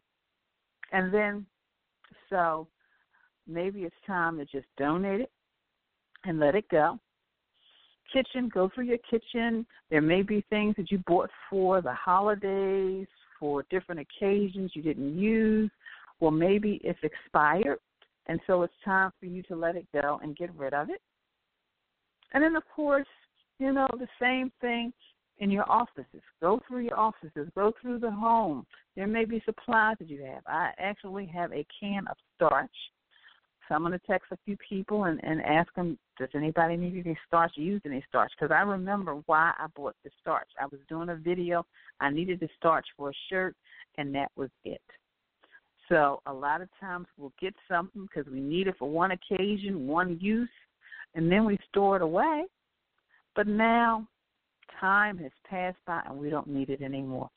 And 0.92 1.14
then, 1.14 1.46
so 2.28 2.66
maybe 3.46 3.82
it's 3.82 3.94
time 4.06 4.36
to 4.38 4.44
just 4.44 4.66
donate 4.76 5.22
it 5.22 5.30
and 6.24 6.40
let 6.40 6.56
it 6.56 6.68
go. 6.68 6.98
Kitchen, 8.12 8.50
go 8.52 8.68
through 8.74 8.86
your 8.86 8.98
kitchen. 9.08 9.64
There 9.90 10.02
may 10.02 10.22
be 10.22 10.44
things 10.50 10.74
that 10.76 10.90
you 10.90 10.98
bought 11.06 11.30
for 11.48 11.80
the 11.80 11.92
holidays, 11.92 13.06
for 13.38 13.64
different 13.70 14.00
occasions 14.00 14.72
you 14.74 14.82
didn't 14.82 15.18
use. 15.18 15.70
Well, 16.20 16.30
maybe 16.30 16.80
it's 16.82 16.98
expired, 17.02 17.78
and 18.26 18.40
so 18.46 18.62
it's 18.62 18.74
time 18.84 19.12
for 19.20 19.26
you 19.26 19.42
to 19.44 19.56
let 19.56 19.76
it 19.76 19.86
go 19.92 20.20
and 20.22 20.36
get 20.36 20.54
rid 20.56 20.74
of 20.74 20.90
it. 20.90 21.00
And 22.32 22.42
then, 22.42 22.56
of 22.56 22.64
course, 22.74 23.06
you 23.58 23.72
know, 23.72 23.88
the 23.98 24.08
same 24.20 24.52
thing 24.60 24.92
in 25.38 25.50
your 25.50 25.70
offices. 25.70 26.22
Go 26.40 26.60
through 26.66 26.80
your 26.80 26.98
offices. 26.98 27.48
Go 27.54 27.72
through 27.80 28.00
the 28.00 28.10
home. 28.10 28.66
There 28.96 29.06
may 29.06 29.24
be 29.24 29.42
supplies 29.44 29.96
that 30.00 30.08
you 30.08 30.24
have. 30.24 30.42
I 30.46 30.70
actually 30.78 31.26
have 31.26 31.52
a 31.52 31.66
can 31.80 32.06
of 32.08 32.16
starch. 32.34 32.70
So 33.68 33.74
I'm 33.74 33.82
going 33.82 33.92
to 33.92 34.06
text 34.06 34.32
a 34.32 34.38
few 34.44 34.56
people 34.66 35.04
and, 35.04 35.22
and 35.22 35.42
ask 35.42 35.72
them, 35.74 35.98
does 36.18 36.30
anybody 36.34 36.76
need 36.76 37.04
any 37.04 37.18
starch, 37.26 37.52
use 37.56 37.82
any 37.84 38.02
starch? 38.08 38.32
Because 38.38 38.52
I 38.52 38.62
remember 38.62 39.22
why 39.26 39.52
I 39.58 39.66
bought 39.76 39.94
the 40.04 40.10
starch. 40.20 40.48
I 40.58 40.64
was 40.64 40.80
doing 40.88 41.10
a 41.10 41.16
video. 41.16 41.66
I 42.00 42.10
needed 42.10 42.40
the 42.40 42.48
starch 42.56 42.86
for 42.96 43.10
a 43.10 43.14
shirt, 43.28 43.54
and 43.98 44.14
that 44.14 44.30
was 44.36 44.48
it. 44.64 44.80
So 45.88 46.22
a 46.26 46.32
lot 46.32 46.62
of 46.62 46.68
times 46.80 47.06
we'll 47.16 47.32
get 47.40 47.54
something 47.68 48.06
because 48.06 48.30
we 48.30 48.40
need 48.40 48.68
it 48.68 48.76
for 48.78 48.88
one 48.88 49.10
occasion, 49.10 49.86
one 49.86 50.18
use, 50.20 50.48
and 51.14 51.30
then 51.30 51.44
we 51.44 51.58
store 51.68 51.96
it 51.96 52.02
away. 52.02 52.44
But 53.34 53.46
now 53.46 54.06
time 54.80 55.18
has 55.18 55.32
passed 55.48 55.78
by 55.86 56.02
and 56.06 56.18
we 56.18 56.30
don't 56.30 56.48
need 56.48 56.70
it 56.70 56.82
anymore. 56.82 57.30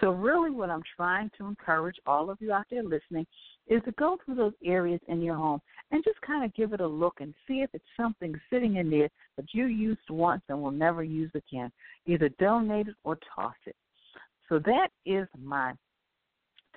So, 0.00 0.10
really, 0.10 0.50
what 0.50 0.70
I'm 0.70 0.82
trying 0.96 1.30
to 1.38 1.46
encourage 1.46 1.96
all 2.06 2.30
of 2.30 2.38
you 2.40 2.52
out 2.52 2.66
there 2.70 2.82
listening 2.82 3.26
is 3.68 3.82
to 3.84 3.92
go 3.92 4.18
through 4.24 4.34
those 4.34 4.52
areas 4.64 5.00
in 5.08 5.22
your 5.22 5.36
home 5.36 5.60
and 5.90 6.04
just 6.04 6.20
kind 6.20 6.44
of 6.44 6.54
give 6.54 6.72
it 6.72 6.80
a 6.80 6.86
look 6.86 7.14
and 7.20 7.32
see 7.46 7.62
if 7.62 7.70
it's 7.72 7.84
something 7.96 8.34
sitting 8.50 8.76
in 8.76 8.90
there 8.90 9.08
that 9.36 9.46
you 9.52 9.66
used 9.66 10.10
once 10.10 10.42
and 10.48 10.60
will 10.60 10.70
never 10.70 11.02
use 11.02 11.30
again. 11.34 11.70
Either 12.06 12.28
donate 12.38 12.88
it 12.88 12.94
or 13.04 13.18
toss 13.34 13.54
it. 13.66 13.76
So, 14.48 14.58
that 14.58 14.88
is 15.06 15.26
my 15.42 15.72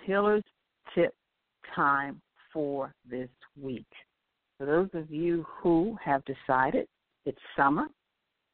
Taylor's 0.06 0.44
tip 0.96 1.14
time 1.76 2.22
for 2.54 2.94
this 3.10 3.30
week. 3.62 3.86
For 4.58 4.66
those 4.66 4.90
of 4.94 5.12
you 5.12 5.46
who 5.62 5.98
have 6.04 6.24
decided 6.26 6.88
it's 7.26 7.38
summer, 7.56 7.88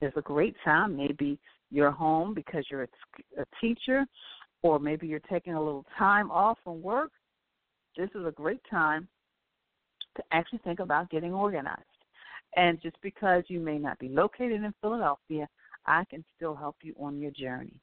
it's 0.02 0.18
a 0.18 0.22
great 0.22 0.56
time. 0.66 0.98
Maybe 0.98 1.40
you're 1.72 1.92
home 1.92 2.34
because 2.34 2.66
you're 2.70 2.84
a, 2.84 3.46
teacher, 3.62 4.06
or 4.62 4.80
maybe 4.80 5.08
you're 5.08 5.20
taking 5.20 5.54
a 5.54 5.64
little 5.64 5.86
time 5.98 6.30
off 6.32 6.58
from 6.64 6.82
work. 6.82 7.12
This 7.98 8.10
is 8.16 8.26
a 8.26 8.32
great 8.32 8.62
time 8.70 9.08
to 10.16 10.24
actually 10.32 10.60
think 10.60 10.80
about 10.80 11.10
getting 11.10 11.34
organized. 11.34 11.82
And 12.56 12.82
just 12.82 12.98
because 13.02 13.44
you 13.48 13.60
may 13.60 13.78
not 13.78 13.98
be 14.00 14.10
located 14.10 14.64
in 14.64 14.74
Philadelphia, 14.82 15.48
I 15.86 16.04
can 16.10 16.24
still 16.36 16.56
help 16.56 16.78
you 16.82 16.94
on 17.00 17.20
your 17.20 17.32
journey. 17.32 17.80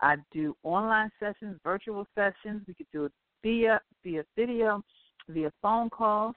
I 0.00 0.16
do 0.32 0.56
online 0.64 1.10
sessions, 1.20 1.58
virtual 1.64 2.06
sessions. 2.14 2.62
We 2.66 2.74
could 2.74 2.86
do 2.92 3.04
it 3.06 3.12
via 3.42 3.80
via 4.04 4.24
video, 4.36 4.82
via 5.28 5.52
phone 5.62 5.90
calls 5.90 6.34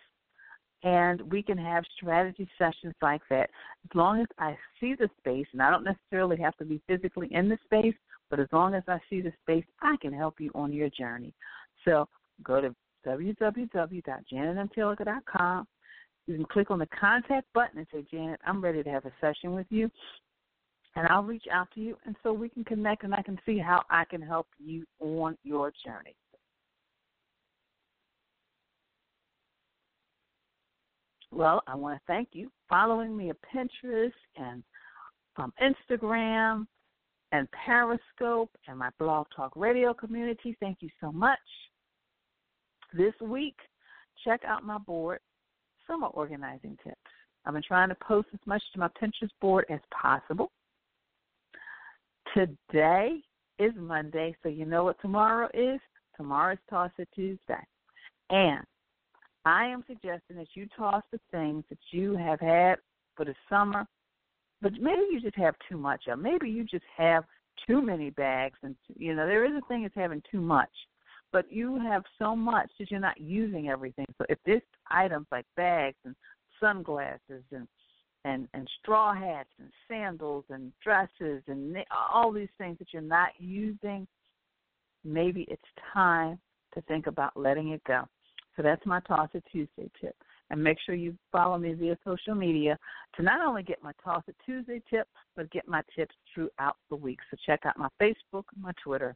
and 0.84 1.22
we 1.32 1.44
can 1.44 1.58
have 1.58 1.84
strategy 1.96 2.50
sessions 2.58 2.96
like 3.02 3.22
that. 3.30 3.50
As 3.86 3.96
long 3.96 4.22
as 4.22 4.28
I 4.40 4.58
see 4.80 4.96
the 4.96 5.10
space, 5.20 5.46
and 5.54 5.62
I 5.62 5.70
don't 5.70 5.84
necessarily 5.84 6.38
have 6.38 6.56
to 6.58 6.66
be 6.66 6.82
physically 6.88 7.28
in 7.32 7.50
the 7.50 7.58
space, 7.66 7.94
but 8.30 8.40
as 8.40 8.48
long 8.52 8.74
as 8.74 8.84
I 8.88 9.00
see 9.10 9.22
the 9.22 9.34
space, 9.44 9.66
I 9.82 9.96
can 10.02 10.14
help 10.14 10.40
you 10.40 10.52
on 10.56 10.74
your 10.74 10.90
journey. 10.90 11.34
So 11.86 12.08
go 12.44 12.62
to 12.62 12.76
www.janetmtaylor.com. 13.06 15.68
You 16.28 16.36
can 16.36 16.46
click 16.46 16.70
on 16.72 16.80
the 16.80 16.88
contact 16.88 17.48
button 17.54 17.78
and 17.80 17.88
say, 17.92 18.06
Janet, 18.10 18.40
I'm 18.46 18.64
ready 18.64 18.82
to 18.84 18.90
have 18.90 19.06
a 19.06 19.12
session 19.20 19.54
with 19.54 19.68
you. 19.70 19.92
And 20.96 21.06
I'll 21.08 21.24
reach 21.24 21.46
out 21.52 21.68
to 21.76 21.80
you, 21.80 21.98
and 22.06 22.16
so 22.22 22.34
we 22.34 22.50
can 22.50 22.66
connect, 22.66 23.04
and 23.04 23.16
I 23.16 23.22
can 23.22 23.40
see 23.46 23.58
how 23.58 23.82
I 23.90 24.04
can 24.04 24.22
help 24.22 24.48
you 24.60 24.86
on 25.00 25.38
your 25.44 25.72
journey. 25.86 26.16
Well, 31.32 31.64
I 31.66 31.76
want 31.76 31.98
to 31.98 32.02
thank 32.08 32.30
you 32.34 32.52
following 32.68 33.16
me 33.16 33.30
on 33.30 33.38
Pinterest 33.56 34.12
and 34.36 34.64
um, 35.38 35.54
Instagram 35.62 36.68
and 37.32 37.48
Periscope 37.52 38.52
and 38.68 38.78
my 38.78 38.90
Blog 39.00 39.28
Talk 39.34 39.56
Radio 39.56 39.94
community. 39.94 40.58
Thank 40.60 40.80
you 40.82 40.90
so 41.00 41.10
much. 41.12 41.40
This 42.94 43.14
week, 43.22 43.56
check 44.24 44.42
out 44.46 44.66
my 44.66 44.78
board, 44.78 45.20
summer 45.88 46.08
organizing 46.08 46.78
tips. 46.84 46.98
I've 47.46 47.54
been 47.54 47.64
trying 47.66 47.90
to 47.90 47.96
post 47.96 48.28
as 48.34 48.40
much 48.46 48.62
to 48.74 48.80
my 48.80 48.90
Pinterest 49.02 49.32
board 49.40 49.66
as 49.70 49.80
possible. 49.92 50.52
Today 52.34 53.22
is 53.60 53.72
Monday, 53.78 54.36
so 54.44 54.50
you 54.50 54.66
know 54.66 54.84
what 54.84 55.00
tomorrow 55.02 55.48
is? 55.54 55.80
Tomorrow 56.18 56.54
is 56.54 56.60
Toss 56.70 56.92
It 56.98 57.08
Tuesday. 57.16 57.64
And 58.30 58.64
I 59.46 59.66
am 59.66 59.84
suggesting 59.88 60.36
that 60.38 60.48
you 60.54 60.68
toss 60.78 61.04
the 61.12 61.20
things 61.32 61.64
that 61.70 61.80
you 61.92 62.16
have 62.18 62.40
had 62.40 62.76
for 63.16 63.26
the 63.26 63.36
summer, 63.50 63.86
but 64.62 64.74
maybe 64.74 65.02
you 65.12 65.22
just 65.22 65.38
have 65.38 65.56
too 65.70 65.78
much 65.78 66.04
of. 66.08 66.20
Maybe 66.20 66.50
you 66.50 66.66
just 66.66 66.86
have 66.96 67.24
too 67.68 67.82
many 67.82 68.10
bags, 68.12 68.58
and 68.64 68.76
you 68.96 69.16
know 69.16 69.26
there 69.26 69.46
is 69.46 69.54
a 69.56 69.66
thing 69.68 69.86
as 69.86 69.92
having 69.96 70.22
too 70.30 70.42
much, 70.42 70.70
but 71.32 71.52
you 71.52 71.80
have 71.80 72.04
so 72.20 72.36
much 72.36 72.70
that 72.80 72.92
you're 72.92 73.00
not 73.00 73.20
using 73.20 73.70
everything. 73.70 74.06
So 74.18 74.26
if 74.30 74.38
this 74.46 74.62
items 74.90 75.28
like 75.32 75.46
bags 75.56 75.98
and 76.06 76.16
sunglasses 76.60 77.44
and 77.52 77.68
and 78.24 78.48
and 78.54 78.68
straw 78.82 79.14
hats 79.14 79.50
and 79.60 79.70
sandals 79.88 80.46
and 80.50 80.72
dresses 80.84 81.42
and 81.48 81.76
all 82.14 82.32
these 82.32 82.50
things 82.58 82.78
that 82.80 82.94
you're 82.94 83.02
not 83.02 83.30
using, 83.40 84.08
maybe 85.04 85.48
it's 85.50 85.62
time 85.94 86.38
to 86.74 86.82
think 86.82 87.08
about 87.08 87.36
letting 87.36 87.70
it 87.70 87.84
go. 87.86 88.04
So 88.56 88.62
that's 88.62 88.86
my 88.86 89.00
Toss 89.02 89.30
It 89.34 89.44
Tuesday 89.52 89.90
tip. 90.00 90.16
And 90.50 90.62
make 90.62 90.78
sure 90.86 90.96
you 90.96 91.18
follow 91.32 91.58
me 91.58 91.74
via 91.74 91.98
social 92.06 92.36
media 92.36 92.78
to 93.16 93.24
not 93.24 93.40
only 93.46 93.64
get 93.64 93.82
my 93.82 93.94
Toss 94.04 94.24
It 94.28 94.36
Tuesday 94.46 94.82
tip, 94.90 95.08
but 95.36 95.50
get 95.50 95.68
my 95.68 95.82
tips 95.96 96.14
throughout 96.34 96.76
the 96.90 96.96
week. 96.96 97.20
So 97.32 97.38
check 97.46 97.62
out 97.66 97.78
my 97.78 97.88
Facebook, 98.02 98.44
my 98.60 98.72
Twitter 98.84 99.16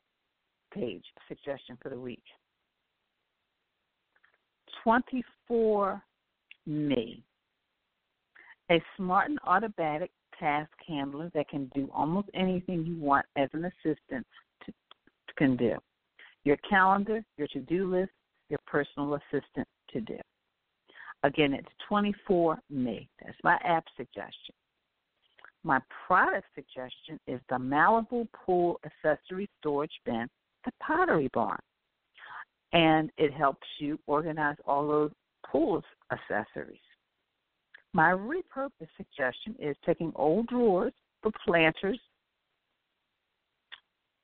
page, 0.75 1.03
suggestion 1.27 1.77
for 1.81 1.89
the 1.89 1.99
week. 1.99 2.23
24 4.83 6.01
Me. 6.67 7.23
A 8.69 8.81
smart 8.97 9.29
and 9.29 9.39
automatic 9.45 10.11
task 10.39 10.71
handler 10.87 11.31
that 11.33 11.49
can 11.49 11.71
do 11.73 11.89
almost 11.93 12.27
anything 12.33 12.85
you 12.85 12.97
want 12.97 13.25
as 13.35 13.49
an 13.53 13.65
assistant 13.65 14.25
to, 14.65 14.73
can 15.37 15.55
do. 15.55 15.75
Your 16.43 16.57
calendar, 16.69 17.23
your 17.37 17.47
to 17.47 17.59
do 17.61 17.89
list, 17.91 18.11
your 18.49 18.59
personal 18.67 19.15
assistant 19.15 19.67
to 19.91 20.01
do. 20.01 20.17
Again, 21.23 21.53
it's 21.53 21.67
24 21.87 22.59
Me. 22.69 23.09
That's 23.23 23.37
my 23.43 23.55
app 23.63 23.85
suggestion. 23.97 24.53
My 25.63 25.79
product 26.05 26.45
suggestion 26.53 27.19
is 27.25 27.41
the 27.49 27.55
Malibu 27.55 28.27
Pool 28.33 28.79
Accessory 28.85 29.49
Storage 29.59 29.99
Bin 30.05 30.27
at 30.65 30.73
Pottery 30.79 31.29
Barn. 31.33 31.59
And 32.73 33.11
it 33.17 33.33
helps 33.33 33.67
you 33.79 33.99
organize 34.07 34.57
all 34.65 34.87
those 34.87 35.11
pool 35.49 35.81
accessories. 36.11 36.79
My 37.93 38.09
repurpose 38.09 38.89
suggestion 38.97 39.55
is 39.59 39.77
taking 39.85 40.11
old 40.15 40.47
drawers 40.47 40.93
for 41.21 41.31
planters, 41.45 41.99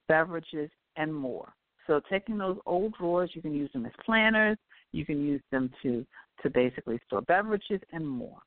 beverages, 0.09 0.69
and 0.97 1.13
more. 1.13 1.53
So 1.87 2.01
taking 2.09 2.37
those 2.37 2.57
old 2.65 2.93
drawers, 2.97 3.31
you 3.33 3.41
can 3.41 3.53
use 3.53 3.71
them 3.71 3.85
as 3.85 3.93
planters, 4.05 4.57
you 4.91 5.05
can 5.05 5.25
use 5.25 5.41
them 5.51 5.71
to 5.83 6.05
to 6.43 6.49
basically 6.49 6.99
store 7.05 7.21
beverages 7.21 7.79
and 7.93 8.07
more. 8.07 8.39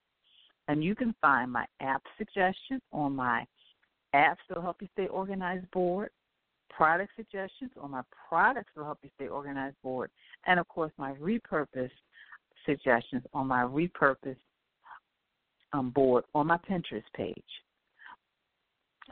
And 0.69 0.83
you 0.83 0.95
can 0.95 1.15
find 1.21 1.53
my 1.53 1.65
app 1.81 2.03
suggestion 2.19 2.81
on 2.93 3.15
my 3.15 3.47
apps 4.15 4.37
that'll 4.49 4.63
help 4.63 4.79
you 4.81 4.89
stay 4.93 5.07
organized 5.07 5.71
board, 5.71 6.11
product 6.77 7.13
suggestions 7.17 7.71
on 7.81 7.91
my 7.91 8.03
products 8.29 8.71
that'll 8.75 8.87
help 8.87 8.99
you 9.03 9.11
stay 9.17 9.29
organized 9.29 9.77
board, 9.83 10.11
and 10.47 10.59
of 10.59 10.69
course 10.69 10.93
my 10.97 11.13
repurpose 11.15 11.91
suggestions 12.67 13.23
on 13.33 13.47
my 13.47 13.63
repurpose 13.63 14.37
um, 15.73 15.91
board 15.91 16.25
on 16.35 16.47
my 16.47 16.59
Pinterest 16.69 17.03
page. 17.17 17.35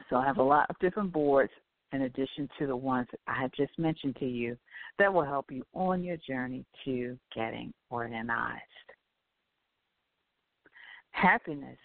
So 0.08 0.16
I 0.16 0.26
have 0.26 0.38
a 0.38 0.42
lot 0.42 0.70
of 0.70 0.78
different 0.78 1.12
boards 1.12 1.52
in 1.92 2.02
addition 2.02 2.48
to 2.58 2.66
the 2.66 2.76
ones 2.76 3.06
I 3.26 3.40
have 3.40 3.52
just 3.52 3.78
mentioned 3.78 4.16
to 4.16 4.26
you 4.26 4.56
that 4.98 5.12
will 5.12 5.24
help 5.24 5.50
you 5.50 5.64
on 5.74 6.02
your 6.02 6.16
journey 6.16 6.64
to 6.84 7.18
getting 7.34 7.72
organized. 7.90 8.62
Happiness 11.10 11.78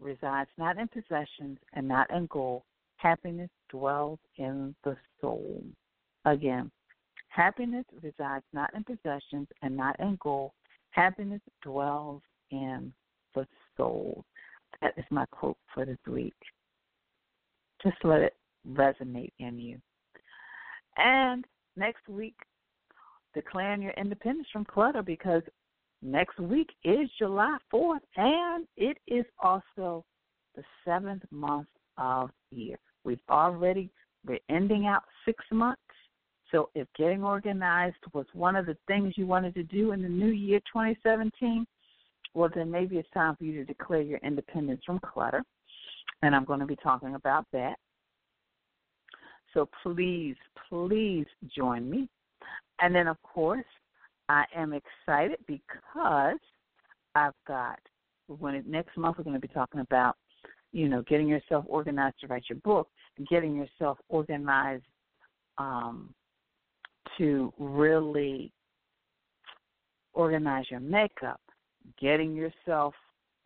resides 0.00 0.50
not 0.56 0.78
in 0.78 0.88
possessions 0.88 1.58
and 1.72 1.88
not 1.88 2.10
in 2.10 2.26
gold. 2.26 2.62
Happiness 2.96 3.50
dwells 3.70 4.18
in 4.36 4.74
the 4.84 4.96
soul. 5.20 5.62
Again, 6.24 6.70
happiness 7.28 7.84
resides 8.02 8.44
not 8.52 8.70
in 8.74 8.84
possessions 8.84 9.48
and 9.62 9.76
not 9.76 9.98
in 10.00 10.18
gold. 10.22 10.52
Happiness 10.90 11.40
dwells 11.62 12.22
in 12.50 12.92
the 13.34 13.46
soul. 13.76 14.24
That 14.80 14.94
is 14.96 15.04
my 15.10 15.26
quote 15.26 15.58
for 15.72 15.84
this 15.84 15.98
week. 16.06 16.34
Just 17.82 17.96
let 18.04 18.22
it 18.22 18.36
resonate 18.68 19.32
in 19.38 19.58
you. 19.58 19.78
And 20.96 21.44
next 21.76 22.08
week, 22.08 22.36
declaring 23.34 23.82
your 23.82 23.92
independence 23.92 24.48
from 24.52 24.64
clutter 24.64 25.02
because 25.02 25.42
next 26.02 26.38
week 26.38 26.70
is 26.84 27.10
July 27.18 27.56
4th 27.72 27.98
and 28.16 28.66
it 28.76 28.96
is 29.06 29.24
also 29.42 30.04
the 30.54 30.62
seventh 30.84 31.24
month 31.30 31.66
of 31.98 32.30
the 32.50 32.56
year. 32.56 32.78
We've 33.04 33.20
already, 33.28 33.90
we're 34.26 34.38
ending 34.48 34.86
out 34.86 35.02
six 35.24 35.44
months. 35.52 35.80
So 36.50 36.70
if 36.74 36.86
getting 36.96 37.24
organized 37.24 37.96
was 38.12 38.26
one 38.32 38.56
of 38.56 38.66
the 38.66 38.76
things 38.86 39.14
you 39.16 39.26
wanted 39.26 39.54
to 39.54 39.62
do 39.64 39.92
in 39.92 40.02
the 40.02 40.08
new 40.08 40.30
year 40.30 40.60
2017, 40.60 41.66
well, 42.34 42.50
then 42.54 42.70
maybe 42.70 42.96
it's 42.96 43.08
time 43.14 43.36
for 43.36 43.44
you 43.44 43.54
to 43.54 43.64
declare 43.64 44.02
your 44.02 44.18
independence 44.18 44.82
from 44.84 44.98
clutter. 45.00 45.42
And 46.22 46.34
I'm 46.34 46.44
going 46.44 46.60
to 46.60 46.66
be 46.66 46.76
talking 46.76 47.14
about 47.14 47.46
that. 47.52 47.76
So 49.52 49.68
please, 49.82 50.36
please 50.68 51.26
join 51.56 51.88
me. 51.88 52.08
And 52.80 52.94
then, 52.94 53.06
of 53.06 53.20
course, 53.22 53.64
I 54.28 54.44
am 54.54 54.72
excited 54.72 55.38
because 55.46 56.38
I've 57.14 57.34
got 57.46 57.78
when 58.26 58.62
next 58.66 58.96
month 58.96 59.18
we're 59.18 59.24
going 59.24 59.34
to 59.34 59.40
be 59.40 59.52
talking 59.52 59.80
about, 59.80 60.16
you 60.74 60.88
know, 60.88 61.02
getting 61.02 61.28
yourself 61.28 61.64
organized 61.68 62.16
to 62.20 62.26
write 62.26 62.42
your 62.50 62.58
book, 62.58 62.88
getting 63.30 63.54
yourself 63.54 63.96
organized 64.08 64.82
um, 65.56 66.12
to 67.16 67.52
really 67.58 68.52
organize 70.14 70.64
your 70.68 70.80
makeup, 70.80 71.40
getting 72.00 72.34
yourself 72.34 72.92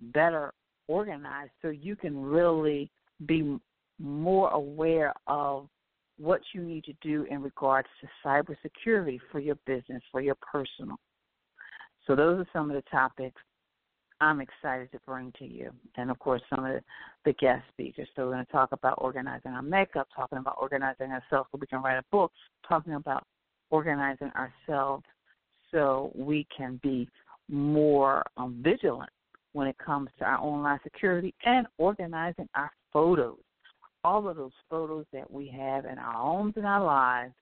better 0.01 0.55
organized 0.87 1.51
so 1.61 1.69
you 1.69 1.95
can 1.95 2.19
really 2.19 2.91
be 3.27 3.59
more 3.99 4.49
aware 4.51 5.13
of 5.27 5.69
what 6.17 6.41
you 6.55 6.63
need 6.63 6.85
to 6.85 6.95
do 7.03 7.27
in 7.31 7.43
regards 7.43 7.89
to 8.01 8.09
cybersecurity 8.27 9.19
for 9.31 9.39
your 9.39 9.57
business, 9.67 10.03
for 10.11 10.23
your 10.23 10.37
personal. 10.37 10.97
So 12.07 12.17
those 12.17 12.41
are 12.41 12.49
some 12.55 12.71
of 12.71 12.75
the 12.75 12.91
topics 12.91 13.41
I'm 14.21 14.41
excited 14.41 14.91
to 14.93 14.99
bring 15.07 15.33
to 15.39 15.45
you. 15.47 15.71
And 15.97 16.11
of 16.11 16.19
course, 16.19 16.43
some 16.51 16.65
of 16.65 16.73
the, 16.73 16.83
guest 17.39 17.63
speakers. 17.75 18.09
So 18.17 18.25
we're 18.25 18.33
going 18.33 18.47
to 18.47 18.53
talk 18.53 18.73
about 18.73 18.95
organizing 18.97 19.51
our 19.51 19.61
makeup, 19.61 20.09
talking 20.17 20.39
about 20.39 20.57
organizing 20.59 21.11
ourselves 21.11 21.51
so 21.53 21.59
we 21.61 21.67
can 21.67 21.83
write 21.83 21.99
a 21.99 22.05
book, 22.11 22.33
talking 22.67 22.95
about 22.95 23.27
organizing 23.69 24.31
ourselves 24.35 25.05
so 25.71 26.11
we 26.15 26.47
can 26.57 26.81
be 26.83 27.07
more 27.51 28.25
um, 28.39 28.63
vigilant 28.65 29.11
when 29.53 29.67
it 29.67 29.77
comes 29.77 30.09
to 30.19 30.25
our 30.25 30.39
online 30.39 30.79
security 30.83 31.35
and 31.45 31.67
organizing 31.77 32.49
our 32.55 32.71
photos. 32.95 33.37
All 34.05 34.27
of 34.27 34.37
those 34.37 34.53
photos 34.71 35.05
that 35.13 35.31
we 35.31 35.49
have 35.49 35.85
in 35.85 35.99
our 35.99 36.15
homes 36.15 36.55
and 36.57 36.65
our 36.65 36.83
lives, 36.83 37.35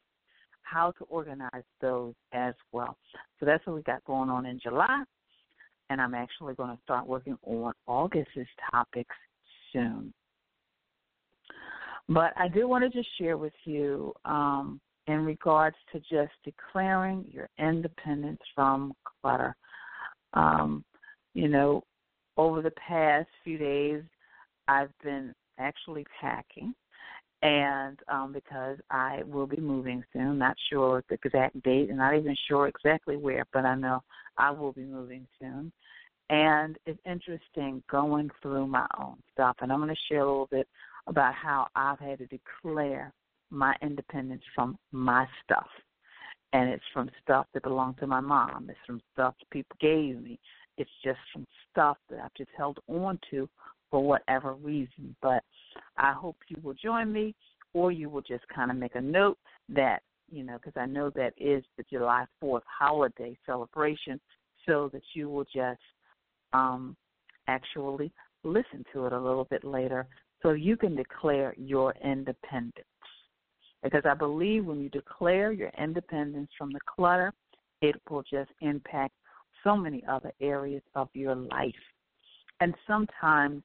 how 0.62 0.91
to 0.99 1.05
organize 1.05 1.62
those 1.81 2.15
as 2.33 2.55
well. 2.73 2.97
So 3.39 3.47
that's 3.47 3.65
what 3.67 3.77
we 3.77 3.83
got 3.83 4.05
going 4.05 4.31
on 4.31 4.47
in 4.47 4.59
July. 4.59 5.05
And 5.88 6.01
I'm 6.01 6.14
actually 6.14 6.55
going 6.55 6.75
to 6.75 6.83
start 6.83 7.07
working 7.07 7.38
on 7.44 7.73
August's 7.87 8.48
topics 8.71 9.15
soon. 9.73 10.13
But 12.08 12.33
I 12.37 12.48
do 12.48 12.69
want 12.69 12.85
to 12.85 12.90
just 12.90 13.08
share 13.19 13.37
with 13.37 13.52
you 13.65 14.13
um, 14.25 14.81
in 15.06 15.25
regards 15.25 15.77
to 15.92 16.00
just 16.00 16.33
declaring 16.44 17.25
your 17.33 17.48
independence 17.58 18.40
from 18.54 18.92
clutter. 19.23 19.56
Um, 20.35 20.85
you 21.35 21.48
know, 21.48 21.83
over 22.37 22.63
the 22.63 22.73
past 22.73 23.29
few 23.44 23.58
days, 23.58 24.02
I've 24.69 24.90
been 25.02 25.35
actually 25.58 26.04
packing, 26.21 26.75
and 27.43 27.99
um, 28.09 28.33
because 28.33 28.79
I 28.91 29.23
will 29.27 29.47
be 29.47 29.59
moving 29.59 30.03
soon, 30.13 30.39
not 30.39 30.57
sure 30.71 31.05
the 31.09 31.19
exact 31.23 31.63
date, 31.63 31.89
and 31.89 31.99
not 31.99 32.17
even 32.17 32.37
sure 32.49 32.69
exactly 32.69 33.17
where, 33.17 33.45
but 33.53 33.65
I 33.65 33.75
know 33.75 34.03
I 34.39 34.51
will 34.51 34.73
be 34.73 34.85
moving 34.85 35.27
soon. 35.41 35.73
And 36.29 36.77
it's 36.87 36.99
interesting 37.07 37.83
going 37.91 38.31
through 38.43 38.67
my 38.67 38.87
own 38.99 39.17
stuff, 39.33 39.57
and 39.61 39.73
I'm 39.73 39.81
going 39.81 39.95
to 39.95 40.01
share 40.09 40.21
a 40.21 40.27
little 40.27 40.49
bit 40.51 40.67
about 41.07 41.35
how 41.35 41.69
I've 41.77 42.01
had 42.01 42.19
to 42.19 42.27
declare 42.27 43.13
my 43.51 43.77
independence 43.81 44.43
from 44.55 44.77
my 44.91 45.27
stuff 45.45 45.69
and 46.53 46.71
it's 46.71 46.85
from 46.93 47.11
stuff 47.23 47.47
that 47.53 47.63
belonged 47.63 47.99
to 47.99 48.07
my 48.07 48.21
mom. 48.21 48.67
It's 48.71 48.79
from 48.87 49.01
stuff 49.13 49.35
people 49.51 49.77
gave 49.81 50.23
me, 50.23 50.39
It's 50.79 50.91
just 51.05 51.19
from 51.33 51.47
stuff 51.71 51.99
that 52.11 52.21
I've 52.21 52.35
just 52.37 52.51
held 52.57 52.79
on 52.89 53.19
to 53.31 53.49
for 53.91 54.03
whatever 54.03 54.55
reason. 54.55 55.15
But 55.21 55.43
I 55.96 56.12
hope 56.12 56.37
you 56.48 56.56
will 56.62 56.74
join 56.74 57.12
me, 57.12 57.35
or 57.72 57.92
you 57.92 58.08
will 58.08 58.22
just 58.22 58.46
kind 58.48 58.70
of 58.70 58.77
make 58.77 58.94
a 58.94 59.00
note 59.00 59.38
that, 59.68 60.02
you 60.31 60.42
know, 60.42 60.58
because 60.58 60.79
I 60.81 60.87
know 60.87 61.10
that 61.10 61.35
is 61.37 61.64
the 61.77 61.85
July 61.90 62.24
4th 62.42 62.62
holiday 62.66 63.37
celebration, 63.46 64.20
so 64.66 64.90
that 64.92 65.02
you 65.14 65.29
will 65.29 65.44
just 65.44 65.81
um, 66.52 66.96
actually 67.48 68.12
listen 68.44 68.85
to 68.92 69.06
it 69.06 69.12
a 69.12 69.20
little 69.20 69.44
bit 69.44 69.64
later 69.64 70.06
so 70.42 70.52
you 70.52 70.77
can 70.77 70.94
declare 70.94 71.54
your 71.56 71.94
independence. 72.04 72.87
Because 73.83 74.02
I 74.04 74.14
believe 74.14 74.64
when 74.64 74.81
you 74.81 74.88
declare 74.88 75.52
your 75.52 75.70
independence 75.79 76.50
from 76.56 76.72
the 76.72 76.81
clutter, 76.87 77.33
it 77.83 77.96
will 78.10 78.22
just 78.22 78.50
impact 78.60 79.14
so 79.62 79.77
many 79.77 80.02
other 80.08 80.33
areas 80.40 80.83
of 80.94 81.08
your 81.12 81.35
life. 81.35 81.74
And 82.60 82.74
sometimes 82.87 83.62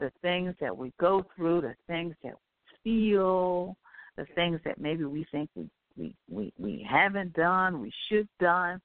the 0.00 0.10
things 0.22 0.54
that 0.60 0.76
we 0.76 0.92
go 1.00 1.24
through, 1.34 1.62
the 1.62 1.74
things 1.86 2.14
that 2.22 2.34
we 2.34 3.10
feel, 3.10 3.76
the 4.16 4.26
things 4.34 4.60
that 4.64 4.80
maybe 4.80 5.04
we 5.04 5.26
think 5.30 5.50
we, 5.54 5.68
we, 5.96 6.14
we, 6.28 6.52
we 6.58 6.86
haven't 6.88 7.32
done, 7.34 7.80
we 7.80 7.92
should 8.08 8.28
done, 8.40 8.80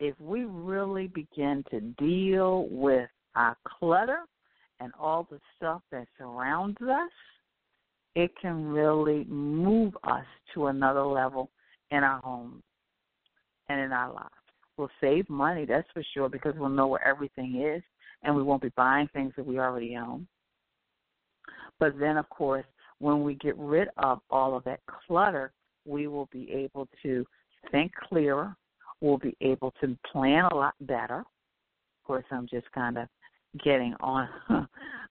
if 0.00 0.18
we 0.20 0.44
really 0.44 1.08
begin 1.08 1.64
to 1.70 1.80
deal 1.80 2.68
with 2.70 3.08
our 3.34 3.56
clutter 3.64 4.20
and 4.80 4.92
all 4.98 5.26
the 5.30 5.40
stuff 5.56 5.82
that 5.90 6.06
surrounds 6.16 6.80
us, 6.82 7.10
it 8.14 8.30
can 8.40 8.66
really 8.66 9.24
move 9.24 9.96
us 10.04 10.24
to 10.54 10.66
another 10.66 11.04
level 11.04 11.50
in 11.90 12.04
our 12.04 12.20
homes 12.20 12.62
and 13.68 13.80
in 13.80 13.92
our 13.92 14.12
lives. 14.12 14.28
We'll 14.76 14.90
save 15.00 15.28
money, 15.28 15.64
that's 15.64 15.88
for 15.92 16.02
sure, 16.14 16.28
because 16.28 16.54
we'll 16.56 16.68
know 16.68 16.86
where 16.86 17.06
everything 17.06 17.60
is 17.60 17.82
and 18.22 18.34
we 18.34 18.42
won't 18.42 18.62
be 18.62 18.72
buying 18.76 19.08
things 19.12 19.32
that 19.36 19.46
we 19.46 19.58
already 19.58 19.96
own. 19.96 20.26
But 21.78 21.98
then, 21.98 22.16
of 22.16 22.28
course, 22.30 22.64
when 22.98 23.22
we 23.22 23.34
get 23.34 23.56
rid 23.56 23.88
of 23.98 24.20
all 24.30 24.56
of 24.56 24.64
that 24.64 24.80
clutter, 25.06 25.52
we 25.84 26.06
will 26.08 26.28
be 26.32 26.50
able 26.50 26.88
to 27.02 27.24
think 27.70 27.92
clearer. 28.08 28.56
We'll 29.00 29.18
be 29.18 29.36
able 29.40 29.72
to 29.80 29.96
plan 30.10 30.44
a 30.46 30.54
lot 30.54 30.74
better. 30.80 31.20
Of 31.20 32.06
course, 32.06 32.24
I'm 32.30 32.48
just 32.48 32.70
kind 32.72 32.98
of 32.98 33.08
getting 33.64 33.94
on, 34.00 34.28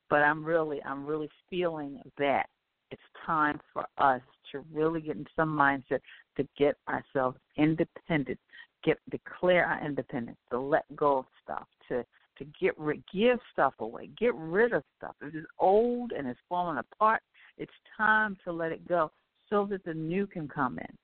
but 0.09 0.17
I'm 0.17 0.43
really, 0.43 0.81
I'm 0.83 1.05
really 1.05 1.29
feeling 1.49 2.01
that 2.17 2.47
it's 2.91 3.01
time 3.25 3.59
for 3.73 3.85
us 3.97 4.21
to 4.51 4.63
really 4.73 5.01
get 5.01 5.15
in 5.15 5.25
some 5.35 5.49
mindset 5.49 5.99
to 6.37 6.47
get 6.57 6.75
ourselves 6.87 7.37
independent, 7.57 8.39
get 8.83 8.97
declare 9.09 9.65
our 9.65 9.85
independence, 9.85 10.37
to 10.51 10.59
let 10.59 10.83
go 10.95 11.19
of 11.19 11.25
stuff, 11.43 11.67
to 11.89 12.05
to 12.37 12.45
get 12.59 12.77
rid, 12.77 13.03
give 13.13 13.39
stuff 13.51 13.73
away, 13.79 14.09
get 14.17 14.33
rid 14.35 14.73
of 14.73 14.83
stuff. 14.97 15.15
If 15.21 15.33
it's 15.33 15.47
old 15.59 16.11
and 16.11 16.27
it's 16.27 16.39
falling 16.47 16.77
apart, 16.77 17.21
it's 17.57 17.71
time 17.95 18.37
to 18.43 18.51
let 18.51 18.71
it 18.71 18.87
go 18.87 19.11
so 19.49 19.65
that 19.69 19.83
the 19.83 19.93
new 19.93 20.27
can 20.27 20.47
come 20.47 20.77
in. 20.79 20.97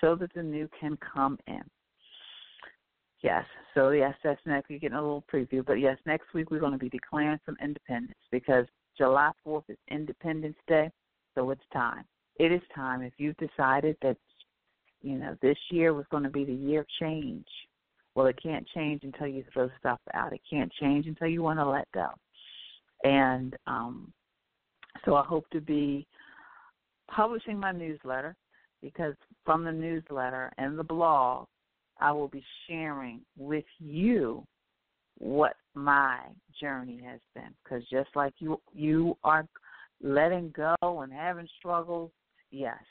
So 0.00 0.14
that 0.16 0.32
the 0.34 0.42
new 0.42 0.68
can 0.80 0.96
come 0.96 1.38
in. 1.46 1.62
Yes. 3.22 3.44
So 3.74 3.90
yes, 3.90 4.14
that's 4.24 4.40
next. 4.46 4.70
You're 4.70 4.78
getting 4.78 4.96
a 4.96 5.02
little 5.02 5.24
preview, 5.32 5.64
but 5.64 5.74
yes, 5.74 5.98
next 6.06 6.32
week 6.32 6.50
we're 6.50 6.60
going 6.60 6.72
to 6.72 6.78
be 6.78 6.88
declaring 6.88 7.38
some 7.44 7.56
independence 7.62 8.18
because 8.30 8.64
July 8.96 9.30
4th 9.46 9.64
is 9.68 9.76
Independence 9.90 10.56
Day, 10.66 10.90
so 11.34 11.50
it's 11.50 11.60
time. 11.72 12.04
It 12.38 12.52
is 12.52 12.62
time. 12.74 13.02
If 13.02 13.12
you've 13.18 13.36
decided 13.36 13.96
that, 14.02 14.16
you 15.02 15.18
know, 15.18 15.36
this 15.42 15.58
year 15.70 15.92
was 15.92 16.06
going 16.10 16.22
to 16.22 16.30
be 16.30 16.44
the 16.44 16.54
year 16.54 16.80
of 16.80 16.86
change, 17.00 17.46
well, 18.20 18.28
it 18.28 18.38
can't 18.42 18.68
change 18.74 19.02
until 19.02 19.28
you 19.28 19.42
throw 19.50 19.70
stuff 19.78 19.98
out. 20.12 20.34
It 20.34 20.42
can't 20.48 20.70
change 20.78 21.06
until 21.06 21.28
you 21.28 21.42
want 21.42 21.58
to 21.58 21.66
let 21.66 21.90
go. 21.92 22.08
And 23.02 23.56
um, 23.66 24.12
so 25.06 25.14
I 25.14 25.24
hope 25.24 25.48
to 25.50 25.60
be 25.62 26.06
publishing 27.10 27.58
my 27.58 27.72
newsletter 27.72 28.36
because 28.82 29.14
from 29.46 29.64
the 29.64 29.72
newsletter 29.72 30.52
and 30.58 30.78
the 30.78 30.84
blog, 30.84 31.46
I 31.98 32.12
will 32.12 32.28
be 32.28 32.44
sharing 32.68 33.22
with 33.38 33.64
you 33.78 34.44
what 35.16 35.54
my 35.74 36.18
journey 36.60 37.00
has 37.02 37.20
been. 37.34 37.54
Because 37.64 37.82
just 37.90 38.10
like 38.14 38.34
you, 38.38 38.60
you 38.74 39.16
are 39.24 39.46
letting 40.02 40.52
go 40.54 40.76
and 40.82 41.10
having 41.10 41.48
struggles. 41.58 42.10
Yes, 42.50 42.82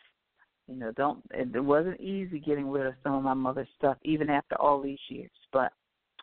you 0.70 0.76
know, 0.76 0.92
don't. 0.92 1.24
It 1.32 1.64
wasn't 1.64 2.00
easy 2.00 2.40
getting 2.40 2.70
rid 2.70 2.86
of 2.86 2.94
some 3.04 3.16
of 3.16 3.24
my 3.24 3.34
mother's 3.34 3.68
stuff, 3.78 3.98
even 4.04 4.30
after 4.30 4.56
all 4.56 4.82
these 4.82 5.00
years. 5.10 5.32
But 5.52 5.72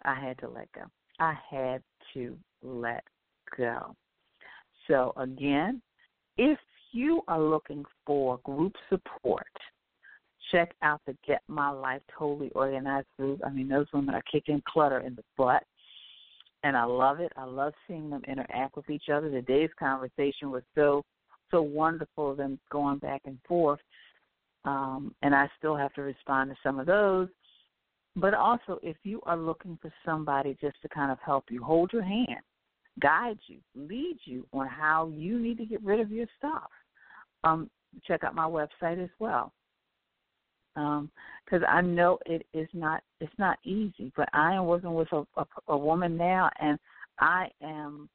I 0.05 0.15
had 0.15 0.39
to 0.39 0.49
let 0.49 0.71
go. 0.73 0.83
I 1.19 1.35
had 1.51 1.83
to 2.15 2.37
let 2.63 3.03
go. 3.57 3.95
So 4.87 5.13
again, 5.17 5.83
if 6.39 6.59
you 6.93 7.23
are 7.27 7.41
looking 7.41 7.85
for 8.07 8.39
group 8.45 8.75
support, 8.89 9.47
check 10.53 10.73
out 10.83 11.01
the 11.07 11.17
Get 11.27 11.43
My 11.49 11.71
Life 11.71 12.03
Totally 12.17 12.51
Organized 12.55 13.09
group. 13.19 13.41
I 13.45 13.51
mean, 13.51 13.69
those 13.69 13.87
women 13.93 14.15
are 14.15 14.23
kicking 14.31 14.63
clutter 14.69 15.01
in 15.01 15.17
the 15.17 15.25
butt 15.37 15.65
and 16.63 16.77
I 16.77 16.85
love 16.85 17.21
it. 17.21 17.33
I 17.37 17.45
love 17.45 17.73
seeing 17.87 18.11
them 18.11 18.23
interact 18.27 18.77
with 18.77 18.91
each 18.91 19.09
other. 19.13 19.31
Today's 19.31 19.71
conversation 19.79 20.51
was 20.51 20.63
so 20.75 21.05
so 21.53 21.63
wonderful, 21.63 22.35
them 22.35 22.59
going 22.73 22.99
back 22.99 23.23
and 23.25 23.39
forth. 23.47 23.79
Um, 24.67 25.14
and 25.23 25.35
I 25.35 25.49
still 25.59 25.77
have 25.77 25.93
to 25.95 26.03
respond 26.03 26.51
to 26.51 26.57
some 26.62 26.79
of 26.79 26.87
those. 26.87 27.29
But 28.17 28.35
also, 28.35 28.79
if 28.83 28.97
you 29.05 29.21
are 29.25 29.37
looking 29.37 29.79
for 29.81 29.93
somebody 30.05 30.57
just 30.61 30.81
to 30.83 30.89
kind 30.89 31.12
of 31.12 31.19
help 31.25 31.45
you, 31.51 31.62
hold 31.62 31.93
your 31.93 32.03
hand, 32.03 32.41
guide 33.01 33.39
you, 33.47 33.59
lead 33.75 34.19
you 34.25 34.47
on 34.53 34.67
how 34.67 35.09
you 35.14 35.39
need 35.39 35.59
to 35.59 35.67
get 35.67 35.83
rid 35.83 36.01
of 36.01 36.11
your 36.11 36.27
stuff, 36.39 36.71
um, 37.45 37.71
check 38.07 38.25
out 38.25 38.35
my 38.35 38.47
website 38.47 39.03
as 39.03 39.11
well 39.19 39.53
because 40.77 41.62
um, 41.62 41.67
I 41.67 41.81
know 41.81 42.19
it 42.27 42.47
is 42.53 42.69
not 42.75 43.03
it's 43.21 43.33
not 43.39 43.59
easy. 43.64 44.12
But 44.14 44.29
I 44.35 44.55
am 44.55 44.67
working 44.67 44.95
with 44.95 45.09
a, 45.12 45.25
a, 45.37 45.47
a 45.69 45.77
woman 45.77 46.17
now, 46.17 46.51
and 46.61 46.79
I 47.19 47.49
am 47.62 48.09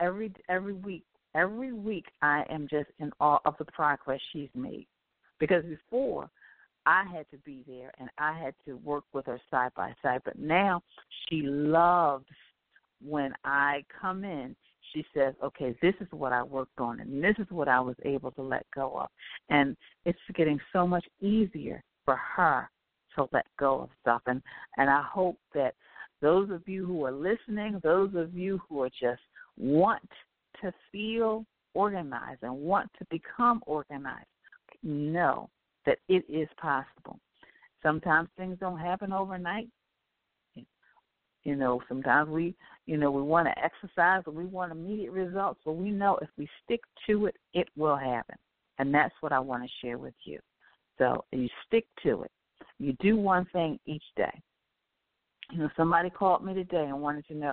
every 0.00 0.32
every 0.50 0.74
week 0.74 1.04
every 1.34 1.72
week 1.72 2.04
I 2.20 2.44
am 2.50 2.68
just 2.68 2.90
in 2.98 3.10
awe 3.20 3.38
of 3.46 3.54
the 3.58 3.64
progress 3.64 4.20
she's 4.32 4.50
made. 4.54 4.86
Because 5.38 5.64
before 5.64 6.28
I 6.86 7.04
had 7.04 7.30
to 7.30 7.38
be 7.38 7.64
there 7.66 7.92
and 7.98 8.08
I 8.18 8.38
had 8.38 8.54
to 8.66 8.76
work 8.78 9.04
with 9.12 9.26
her 9.26 9.40
side 9.50 9.72
by 9.76 9.94
side, 10.02 10.22
but 10.24 10.38
now 10.38 10.82
she 11.28 11.42
loves 11.42 12.26
when 13.00 13.32
I 13.44 13.84
come 14.00 14.24
in 14.24 14.56
she 14.92 15.04
says, 15.14 15.34
okay, 15.42 15.76
this 15.82 15.94
is 16.00 16.06
what 16.10 16.32
I 16.32 16.42
worked 16.42 16.78
on 16.78 17.00
and 17.00 17.22
this 17.22 17.34
is 17.38 17.46
what 17.50 17.68
I 17.68 17.80
was 17.80 17.96
able 18.04 18.30
to 18.32 18.42
let 18.42 18.66
go 18.74 18.98
of. 18.98 19.08
And 19.50 19.76
it's 20.04 20.18
getting 20.34 20.58
so 20.72 20.86
much 20.86 21.04
easier 21.20 21.82
for 22.04 22.16
her 22.16 22.70
to 23.16 23.28
let 23.32 23.46
go 23.58 23.80
of 23.82 23.90
stuff. 24.00 24.22
And, 24.26 24.42
and 24.76 24.88
I 24.88 25.02
hope 25.02 25.38
that 25.54 25.74
those 26.20 26.50
of 26.50 26.66
you 26.66 26.86
who 26.86 27.04
are 27.04 27.12
listening, 27.12 27.80
those 27.82 28.10
of 28.14 28.34
you 28.34 28.60
who 28.68 28.82
are 28.82 28.90
just 28.90 29.22
want 29.56 30.08
to 30.62 30.72
feel 30.90 31.44
organized 31.74 32.42
and 32.42 32.54
want 32.54 32.90
to 32.98 33.06
become 33.10 33.62
organized, 33.66 34.26
know 34.82 35.50
that 35.86 35.98
it 36.08 36.24
is 36.28 36.48
possible. 36.60 37.18
Sometimes 37.82 38.28
things 38.36 38.58
don't 38.60 38.78
happen 38.78 39.12
overnight. 39.12 39.68
You 41.44 41.56
know, 41.56 41.80
sometimes 41.88 42.28
we, 42.28 42.54
you 42.86 42.96
know, 42.96 43.10
we 43.10 43.22
want 43.22 43.48
to 43.48 43.64
exercise 43.64 44.22
and 44.26 44.36
we 44.36 44.44
want 44.44 44.72
immediate 44.72 45.12
results, 45.12 45.60
but 45.64 45.72
we 45.72 45.90
know 45.90 46.18
if 46.20 46.28
we 46.36 46.48
stick 46.64 46.80
to 47.06 47.26
it, 47.26 47.36
it 47.54 47.68
will 47.76 47.96
happen. 47.96 48.36
And 48.78 48.92
that's 48.92 49.14
what 49.20 49.32
I 49.32 49.40
want 49.40 49.62
to 49.62 49.68
share 49.80 49.98
with 49.98 50.14
you. 50.24 50.38
So 50.98 51.24
you 51.32 51.48
stick 51.66 51.86
to 52.02 52.22
it. 52.22 52.30
You 52.78 52.92
do 53.00 53.16
one 53.16 53.46
thing 53.52 53.78
each 53.86 54.02
day. 54.16 54.42
You 55.50 55.58
know, 55.58 55.70
somebody 55.76 56.10
called 56.10 56.44
me 56.44 56.54
today 56.54 56.84
and 56.84 57.00
wanted 57.00 57.26
to 57.28 57.34
know, 57.34 57.52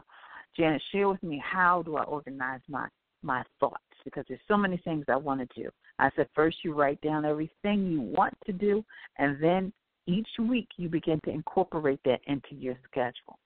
Janet, 0.57 0.82
share 0.91 1.07
with 1.07 1.21
me 1.23 1.41
how 1.43 1.84
do 1.84 1.95
I 1.95 2.03
organize 2.03 2.61
my 2.67 2.88
my 3.21 3.43
thoughts 3.59 3.82
because 4.03 4.23
there's 4.28 4.39
so 4.47 4.55
many 4.55 4.78
things 4.78 5.05
I 5.09 5.15
want 5.15 5.41
to 5.41 5.61
do. 5.61 5.69
I 5.99 6.09
said 6.15 6.27
first 6.35 6.57
you 6.63 6.73
write 6.73 6.99
down 7.01 7.25
everything 7.25 7.87
you 7.87 8.01
want 8.01 8.35
to 8.45 8.53
do, 8.53 8.83
and 9.17 9.41
then 9.41 9.71
each 10.07 10.27
week 10.39 10.67
you 10.77 10.89
begin 10.89 11.19
to 11.25 11.31
incorporate 11.31 11.99
that 12.05 12.21
into 12.27 12.53
your 12.55 12.75
schedule. 12.89 13.39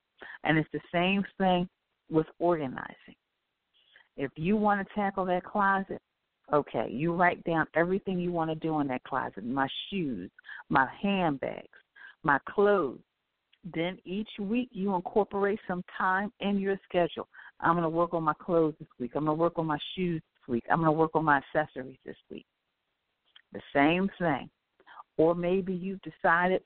And 0.44 0.58
it's 0.58 0.70
the 0.74 0.80
same 0.92 1.24
thing 1.38 1.70
with 2.10 2.28
organizing. 2.40 3.16
If 4.18 4.32
you 4.36 4.58
want 4.58 4.86
to 4.86 4.94
tackle 4.94 5.26
that 5.26 5.46
closet, 5.46 6.02
okay, 6.52 6.90
you 6.90 7.14
write 7.14 7.44
down 7.44 7.68
everything 7.76 8.20
you 8.20 8.32
want 8.32 8.50
to 8.50 8.56
do 8.56 8.80
in 8.82 8.88
that 8.88 9.04
closet 9.04 9.46
my 9.46 9.68
shoes, 9.90 10.30
my 10.70 10.88
handbags, 11.02 11.68
my 12.24 12.40
clothes. 12.50 13.00
Then 13.74 13.98
each 14.06 14.30
week 14.40 14.70
you 14.72 14.96
incorporate 14.96 15.60
some 15.68 15.84
time 15.98 16.32
in 16.40 16.60
your 16.60 16.80
schedule. 16.88 17.28
I'm 17.60 17.74
going 17.74 17.84
to 17.84 17.90
work 17.90 18.14
on 18.14 18.24
my 18.24 18.34
clothes 18.34 18.76
this 18.80 18.88
week. 19.00 19.12
I'm 19.16 19.26
going 19.26 19.38
to 19.38 19.42
work 19.42 19.60
on 19.60 19.66
my 19.66 19.78
shoes 19.96 20.22
week. 20.50 20.66
I'm 20.70 20.80
going 20.80 20.88
to 20.88 20.92
work 20.92 21.12
on 21.14 21.26
my 21.26 21.38
accessories 21.38 21.98
this 22.06 22.18
week. 22.30 22.46
The 23.54 23.62
same 23.74 24.10
thing. 24.20 24.50
Or 25.18 25.36
maybe 25.36 25.74
you've 25.74 26.02
decided 26.02 26.62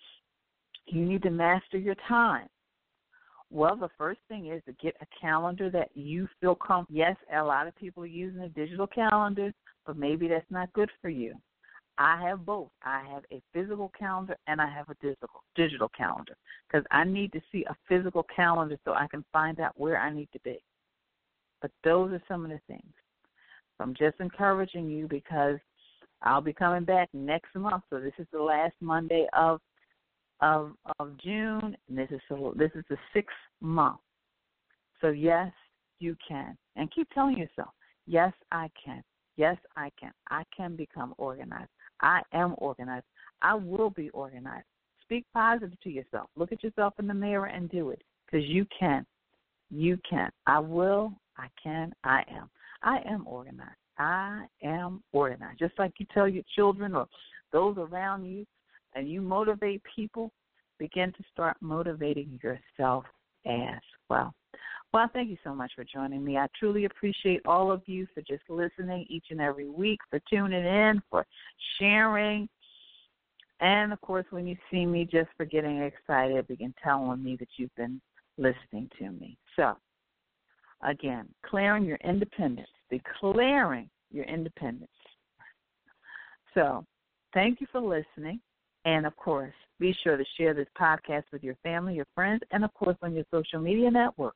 you 0.87 1.05
need 1.05 1.23
to 1.23 1.29
master 1.29 1.77
your 1.77 1.95
time. 2.07 2.47
Well, 3.51 3.75
the 3.75 3.89
first 3.97 4.19
thing 4.27 4.47
is 4.47 4.63
to 4.65 4.73
get 4.81 4.95
a 5.01 5.05
calendar 5.19 5.69
that 5.69 5.89
you 5.93 6.27
feel 6.41 6.55
comfortable. 6.55 6.97
Yes, 6.97 7.15
a 7.35 7.43
lot 7.43 7.67
of 7.67 7.75
people 7.75 8.03
are 8.03 8.07
using 8.07 8.41
a 8.41 8.49
digital 8.49 8.87
calendar, 8.87 9.53
but 9.85 9.95
maybe 9.95 10.27
that's 10.27 10.49
not 10.49 10.73
good 10.73 10.89
for 11.01 11.09
you. 11.09 11.35
I 11.97 12.19
have 12.27 12.45
both. 12.45 12.69
I 12.83 13.03
have 13.11 13.23
a 13.31 13.41
physical 13.53 13.91
calendar 13.97 14.35
and 14.47 14.59
I 14.59 14.67
have 14.67 14.89
a 14.89 14.95
digital 14.95 15.29
digital 15.55 15.89
calendar 15.95 16.35
because 16.67 16.83
I 16.89 17.03
need 17.03 17.31
to 17.33 17.41
see 17.51 17.65
a 17.69 17.75
physical 17.87 18.25
calendar 18.35 18.77
so 18.83 18.93
I 18.93 19.07
can 19.07 19.23
find 19.31 19.59
out 19.59 19.73
where 19.75 19.99
I 19.99 20.11
need 20.11 20.29
to 20.33 20.39
be. 20.39 20.57
But 21.61 21.71
those 21.83 22.11
are 22.11 22.23
some 22.27 22.43
of 22.43 22.49
the 22.49 22.59
things. 22.67 22.93
I'm 23.79 23.93
just 23.93 24.19
encouraging 24.19 24.89
you 24.89 25.07
because 25.07 25.57
I'll 26.21 26.41
be 26.41 26.53
coming 26.53 26.85
back 26.85 27.09
next 27.13 27.55
month. 27.55 27.83
So 27.89 27.99
this 27.99 28.13
is 28.17 28.27
the 28.31 28.41
last 28.41 28.75
Monday 28.81 29.27
of 29.33 29.59
of 30.41 30.73
of 30.99 31.17
June, 31.23 31.75
and 31.87 31.97
this 31.97 32.09
is 32.11 32.21
the, 32.29 32.51
this 32.55 32.71
is 32.75 32.83
the 32.89 32.97
sixth 33.13 33.35
month. 33.61 33.99
So 35.01 35.09
yes, 35.09 35.51
you 35.99 36.15
can, 36.27 36.57
and 36.75 36.91
keep 36.91 37.09
telling 37.11 37.37
yourself, 37.37 37.69
yes, 38.07 38.33
I 38.51 38.69
can. 38.83 39.03
Yes, 39.35 39.57
I 39.75 39.89
can. 39.99 40.11
I 40.29 40.43
can 40.55 40.75
become 40.75 41.15
organized. 41.17 41.71
I 42.01 42.21
am 42.33 42.55
organized. 42.57 43.05
I 43.41 43.55
will 43.55 43.89
be 43.89 44.09
organized. 44.11 44.65
Speak 45.01 45.25
positive 45.33 45.79
to 45.81 45.89
yourself. 45.89 46.29
Look 46.35 46.51
at 46.51 46.63
yourself 46.63 46.93
in 46.99 47.07
the 47.07 47.13
mirror 47.13 47.47
and 47.47 47.69
do 47.69 47.89
it 47.89 48.01
because 48.25 48.47
you 48.47 48.65
can. 48.77 49.05
You 49.71 49.97
can. 50.07 50.29
I 50.45 50.59
will. 50.59 51.13
I 51.37 51.47
can. 51.61 51.93
I 52.03 52.23
am. 52.31 52.49
I 52.83 52.99
am 53.07 53.25
organized. 53.27 53.71
I 53.97 54.45
am 54.61 55.03
organized. 55.11 55.59
Just 55.59 55.77
like 55.77 55.93
you 55.97 56.05
tell 56.13 56.27
your 56.27 56.43
children 56.55 56.95
or 56.95 57.07
those 57.51 57.77
around 57.77 58.25
you 58.25 58.45
and 58.95 59.09
you 59.09 59.21
motivate 59.21 59.81
people, 59.95 60.31
begin 60.79 61.11
to 61.13 61.23
start 61.31 61.57
motivating 61.61 62.39
yourself 62.43 63.05
as 63.45 63.81
well. 64.09 64.33
Well, 64.93 65.09
thank 65.11 65.29
you 65.29 65.37
so 65.43 65.55
much 65.55 65.71
for 65.75 65.83
joining 65.83 66.23
me. 66.23 66.37
I 66.37 66.47
truly 66.57 66.85
appreciate 66.85 67.41
all 67.45 67.71
of 67.71 67.81
you 67.87 68.07
for 68.13 68.21
just 68.21 68.43
listening 68.47 69.07
each 69.09 69.25
and 69.31 69.41
every 69.41 69.67
week, 69.67 69.99
for 70.09 70.19
tuning 70.29 70.63
in, 70.63 71.01
for 71.09 71.25
sharing. 71.79 72.47
And 73.59 73.91
of 73.91 74.01
course, 74.01 74.25
when 74.29 74.45
you 74.45 74.55
see 74.69 74.85
me, 74.85 75.07
just 75.09 75.29
for 75.35 75.45
getting 75.45 75.81
excited, 75.81 76.47
begin 76.47 76.75
telling 76.83 77.23
me 77.23 77.37
that 77.39 77.47
you've 77.57 77.73
been 77.75 77.99
listening 78.37 78.89
to 78.99 79.09
me. 79.11 79.37
So, 79.55 79.77
again, 80.87 81.27
declaring 81.41 81.85
your 81.85 81.97
independence, 82.03 82.67
declaring 82.97 83.89
your 84.11 84.25
independence. 84.25 84.89
So, 86.53 86.85
thank 87.33 87.61
you 87.61 87.67
for 87.71 87.81
listening. 87.81 88.39
And 88.85 89.05
of 89.05 89.15
course, 89.15 89.53
be 89.79 89.95
sure 90.03 90.17
to 90.17 90.25
share 90.37 90.53
this 90.53 90.67
podcast 90.79 91.23
with 91.31 91.43
your 91.43 91.55
family, 91.63 91.95
your 91.95 92.07
friends, 92.13 92.41
and 92.51 92.63
of 92.63 92.73
course 92.73 92.97
on 93.01 93.13
your 93.13 93.25
social 93.31 93.59
media 93.59 93.89
network. 93.89 94.35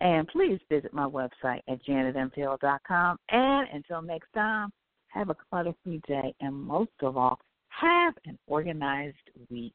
And 0.00 0.28
please 0.28 0.60
visit 0.68 0.92
my 0.92 1.06
website 1.06 1.60
at 1.68 1.84
janetmtaylor.com. 1.88 3.16
And 3.30 3.68
until 3.72 4.02
next 4.02 4.28
time, 4.34 4.70
have 5.08 5.30
a 5.30 5.36
clutter 5.48 5.72
free 5.82 6.00
day. 6.06 6.34
And 6.40 6.54
most 6.54 6.90
of 7.00 7.16
all, 7.16 7.38
have 7.68 8.14
an 8.26 8.38
organized 8.46 9.16
week. 9.50 9.74